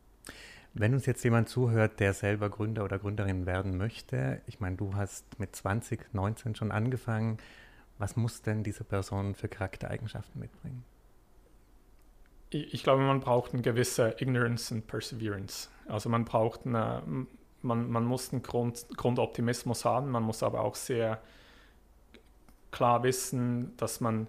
Wenn 0.75 0.93
uns 0.93 1.07
jetzt 1.07 1.25
jemand 1.25 1.49
zuhört, 1.49 2.01
der 2.01 2.13
selber 2.13 2.51
Gründer 2.51 2.85
oder 2.85 2.99
Gründerin 2.99 3.47
werden 3.47 3.79
möchte, 3.79 4.43
ich 4.47 4.61
meine, 4.61 4.77
du 4.77 4.95
hast 4.95 5.39
mit 5.39 5.57
20, 5.57 6.13
19 6.13 6.55
schon 6.55 6.71
angefangen, 6.71 7.39
was 7.99 8.17
muss 8.17 8.43
denn 8.43 8.63
diese 8.63 8.85
Person 8.85 9.35
für 9.35 9.49
Charaktereigenschaften 9.49 10.41
mitbringen? 10.41 10.85
ich 12.51 12.83
glaube, 12.83 13.03
man 13.03 13.21
braucht 13.21 13.53
eine 13.53 13.63
gewisse 13.63 14.15
Ignorance 14.19 14.73
and 14.73 14.87
Perseverance. 14.87 15.69
Also 15.89 16.09
man 16.09 16.25
braucht 16.25 16.65
eine, 16.65 17.03
man, 17.63 17.91
man 17.91 18.05
muss 18.05 18.33
einen 18.33 18.43
Grund, 18.43 18.87
Grundoptimismus 18.97 19.85
haben, 19.85 20.11
man 20.11 20.23
muss 20.23 20.43
aber 20.43 20.61
auch 20.61 20.75
sehr 20.75 21.21
klar 22.71 23.03
wissen, 23.03 23.77
dass 23.77 24.01
man 24.01 24.29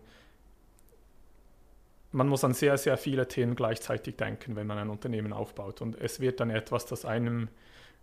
man 2.14 2.30
muss 2.30 2.44
an 2.44 2.54
sehr, 2.54 2.78
sehr 2.78 2.98
viele 2.98 3.28
Themen 3.28 3.56
gleichzeitig 3.56 4.16
denken, 4.16 4.56
wenn 4.56 4.66
man 4.66 4.78
ein 4.78 4.90
Unternehmen 4.90 5.34
aufbaut. 5.34 5.82
Und 5.82 6.00
es 6.00 6.20
wird 6.20 6.40
dann 6.40 6.50
etwas, 6.50 6.86
das 6.86 7.06
einem 7.06 7.50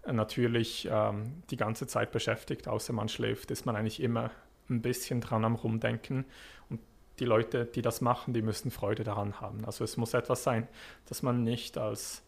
natürlich 0.06 0.86
ähm, 0.90 1.42
die 1.50 1.56
ganze 1.56 1.86
Zeit 1.86 2.12
beschäftigt, 2.12 2.68
außer 2.68 2.92
man 2.92 3.08
schläft, 3.08 3.50
ist 3.50 3.64
man 3.64 3.74
eigentlich 3.74 4.00
immer 4.00 4.30
ein 4.68 4.82
bisschen 4.82 5.20
dran 5.20 5.44
am 5.44 5.54
Rumdenken. 5.54 6.24
Und 6.68 6.80
die 7.18 7.24
Leute, 7.24 7.64
die 7.66 7.82
das 7.82 8.00
machen, 8.00 8.34
die 8.34 8.42
müssen 8.42 8.70
Freude 8.70 9.04
daran 9.04 9.40
haben. 9.40 9.64
Also 9.64 9.84
es 9.84 9.96
muss 9.96 10.14
etwas 10.14 10.42
sein, 10.42 10.68
das 11.06 11.22
man 11.22 11.44
nicht 11.44 11.78
als, 11.78 12.22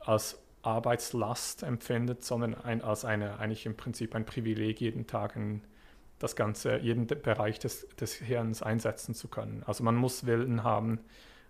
als 0.00 0.38
Arbeitslast 0.62 1.62
empfindet, 1.62 2.24
sondern 2.24 2.54
ein, 2.54 2.82
als 2.82 3.04
eine, 3.04 3.38
eigentlich 3.38 3.66
im 3.66 3.76
Prinzip 3.76 4.14
ein 4.14 4.26
Privileg, 4.26 4.80
jeden 4.80 5.06
Tag 5.06 5.36
in 5.36 5.62
das 6.18 6.34
ganze, 6.34 6.78
jeden 6.78 7.06
Bereich 7.06 7.58
des, 7.58 7.86
des 8.00 8.14
Hirns 8.14 8.62
einsetzen 8.62 9.14
zu 9.14 9.28
können. 9.28 9.62
Also 9.66 9.84
man 9.84 9.96
muss 9.96 10.26
Willen 10.26 10.64
haben, 10.64 11.00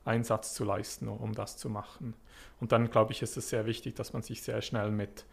Einsatz 0.04 0.54
zu 0.54 0.64
leisten, 0.64 1.08
um 1.08 1.34
das 1.34 1.56
zu 1.56 1.68
machen. 1.68 2.14
Und 2.60 2.72
dann, 2.72 2.90
glaube 2.90 3.12
ich, 3.12 3.22
ist 3.22 3.36
es 3.36 3.48
sehr 3.48 3.66
wichtig, 3.66 3.94
dass 3.96 4.12
man 4.12 4.22
sich 4.22 4.42
sehr 4.42 4.62
schnell 4.62 4.90
mit 4.90 5.24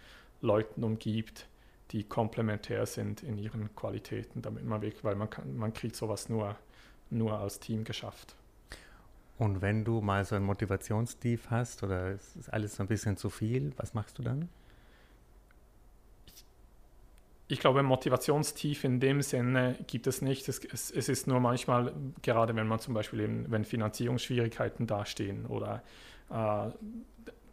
Leuten 0.41 0.83
umgibt, 0.83 1.47
die 1.93 2.03
komplementär 2.03 2.85
sind 2.85 3.23
in 3.23 3.37
ihren 3.37 3.73
Qualitäten, 3.75 4.41
damit 4.41 4.65
man 4.65 4.81
wirklich, 4.81 5.03
weil 5.03 5.15
man 5.15 5.29
kann, 5.29 5.55
man 5.55 5.73
kriegt 5.73 5.95
sowas 5.95 6.27
nur 6.27 6.57
nur 7.13 7.37
als 7.39 7.59
Team 7.59 7.83
geschafft. 7.83 8.35
Und 9.37 9.61
wenn 9.61 9.83
du 9.83 10.01
mal 10.01 10.25
so 10.25 10.35
ein 10.35 10.43
Motivationstief 10.43 11.49
hast 11.49 11.83
oder 11.83 12.11
es 12.11 12.35
ist 12.35 12.49
alles 12.51 12.75
so 12.75 12.83
ein 12.83 12.87
bisschen 12.87 13.17
zu 13.17 13.29
viel, 13.29 13.73
was 13.77 13.93
machst 13.93 14.17
du 14.19 14.23
dann? 14.23 14.49
Ich, 16.27 16.45
ich 17.47 17.59
glaube, 17.59 17.81
Motivationstief 17.83 18.83
in 18.83 18.99
dem 18.99 19.21
Sinne 19.21 19.75
gibt 19.87 20.07
es 20.07 20.21
nicht. 20.21 20.47
Es, 20.49 20.63
es, 20.63 20.91
es, 20.91 21.09
ist 21.09 21.27
nur 21.27 21.39
manchmal, 21.39 21.93
gerade 22.21 22.55
wenn 22.55 22.67
man 22.67 22.79
zum 22.79 22.93
Beispiel 22.93 23.21
eben, 23.21 23.45
wenn 23.49 23.65
Finanzierungsschwierigkeiten 23.65 24.87
dastehen 24.87 25.45
oder 25.47 25.81
äh, 26.29 26.69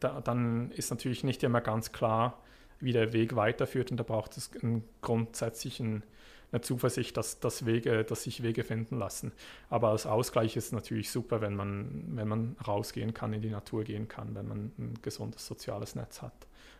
da, 0.00 0.20
dann 0.22 0.70
ist 0.72 0.90
natürlich 0.90 1.24
nicht 1.24 1.42
immer 1.42 1.61
ganz 1.61 1.92
klar, 1.92 2.38
wie 2.81 2.93
der 2.93 3.12
Weg 3.12 3.37
weiterführt 3.37 3.90
und 3.90 3.97
da 3.97 4.05
braucht 4.05 4.37
es 4.37 4.51
einen 4.62 4.85
grundsätzlichen 5.03 6.03
eine 6.53 6.61
Zuversicht, 6.62 7.16
dass, 7.16 7.40
dass, 7.40 7.64
Wege, 7.66 8.05
dass 8.05 8.25
sich 8.25 8.43
Wege 8.43 8.64
finden 8.64 8.99
lassen. 8.99 9.33
Aber 9.69 9.90
als 9.90 10.07
Ausgleich 10.07 10.57
ist 10.57 10.66
es 10.66 10.73
natürlich 10.73 11.11
super, 11.11 11.40
wenn 11.40 11.55
man, 11.55 12.05
wenn 12.16 12.29
man 12.29 12.57
rausgehen 12.66 13.14
kann, 13.14 13.33
in 13.33 13.43
die 13.43 13.51
Natur 13.51 13.85
gehen 13.85 14.09
kann, 14.09 14.35
wenn 14.35 14.49
man 14.49 14.73
ein 14.79 14.95
gesundes 15.03 15.47
soziales 15.47 15.95
Netz 15.95 16.23
hat, 16.23 16.35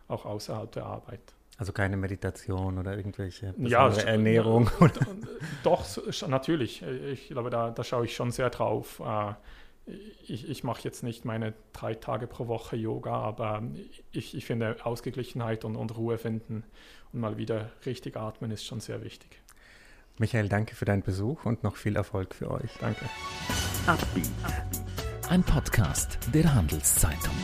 auch 0.09 0.25
außerhalb 0.25 0.73
der 0.73 0.87
Arbeit. 0.87 1.21
Also 1.57 1.73
keine 1.73 1.97
Meditation 1.97 2.79
oder 2.79 2.97
irgendwelche 2.97 3.55
ja, 3.59 3.89
Ernährung? 3.89 4.71
Doch, 5.63 5.85
natürlich. 6.27 6.83
Ich 6.83 7.29
glaube, 7.29 7.51
da, 7.51 7.71
da 7.71 7.85
schaue 7.85 8.07
ich 8.07 8.17
schon 8.17 8.31
sehr 8.31 8.49
drauf. 8.49 9.01
Ich, 10.27 10.49
ich 10.49 10.63
mache 10.63 10.83
jetzt 10.85 11.03
nicht 11.03 11.25
meine 11.25 11.55
drei 11.73 11.95
Tage 11.95 12.27
pro 12.27 12.47
Woche 12.47 12.77
Yoga, 12.77 13.13
aber 13.13 13.63
ich, 14.13 14.37
ich 14.37 14.45
finde 14.45 14.77
Ausgeglichenheit 14.85 15.65
und, 15.65 15.77
und 15.77 15.97
Ruhe 15.97 16.19
finden 16.19 16.65
und 17.13 17.21
mal 17.21 17.39
wieder 17.39 17.71
richtig 17.87 18.17
atmen 18.17 18.51
ist 18.51 18.65
schon 18.65 18.81
sehr 18.81 19.03
wichtig. 19.03 19.41
Michael, 20.19 20.49
danke 20.49 20.75
für 20.77 20.85
deinen 20.85 21.03
Besuch 21.03 21.47
und 21.47 21.65
noch 21.65 21.77
viel 21.77 21.97
Erfolg 21.97 22.35
für 22.35 22.51
euch. 22.51 22.71
Danke. 22.81 23.07
Ein 25.29 25.43
Podcast 25.43 26.19
der 26.35 26.55
Handelszeitung. 26.55 27.35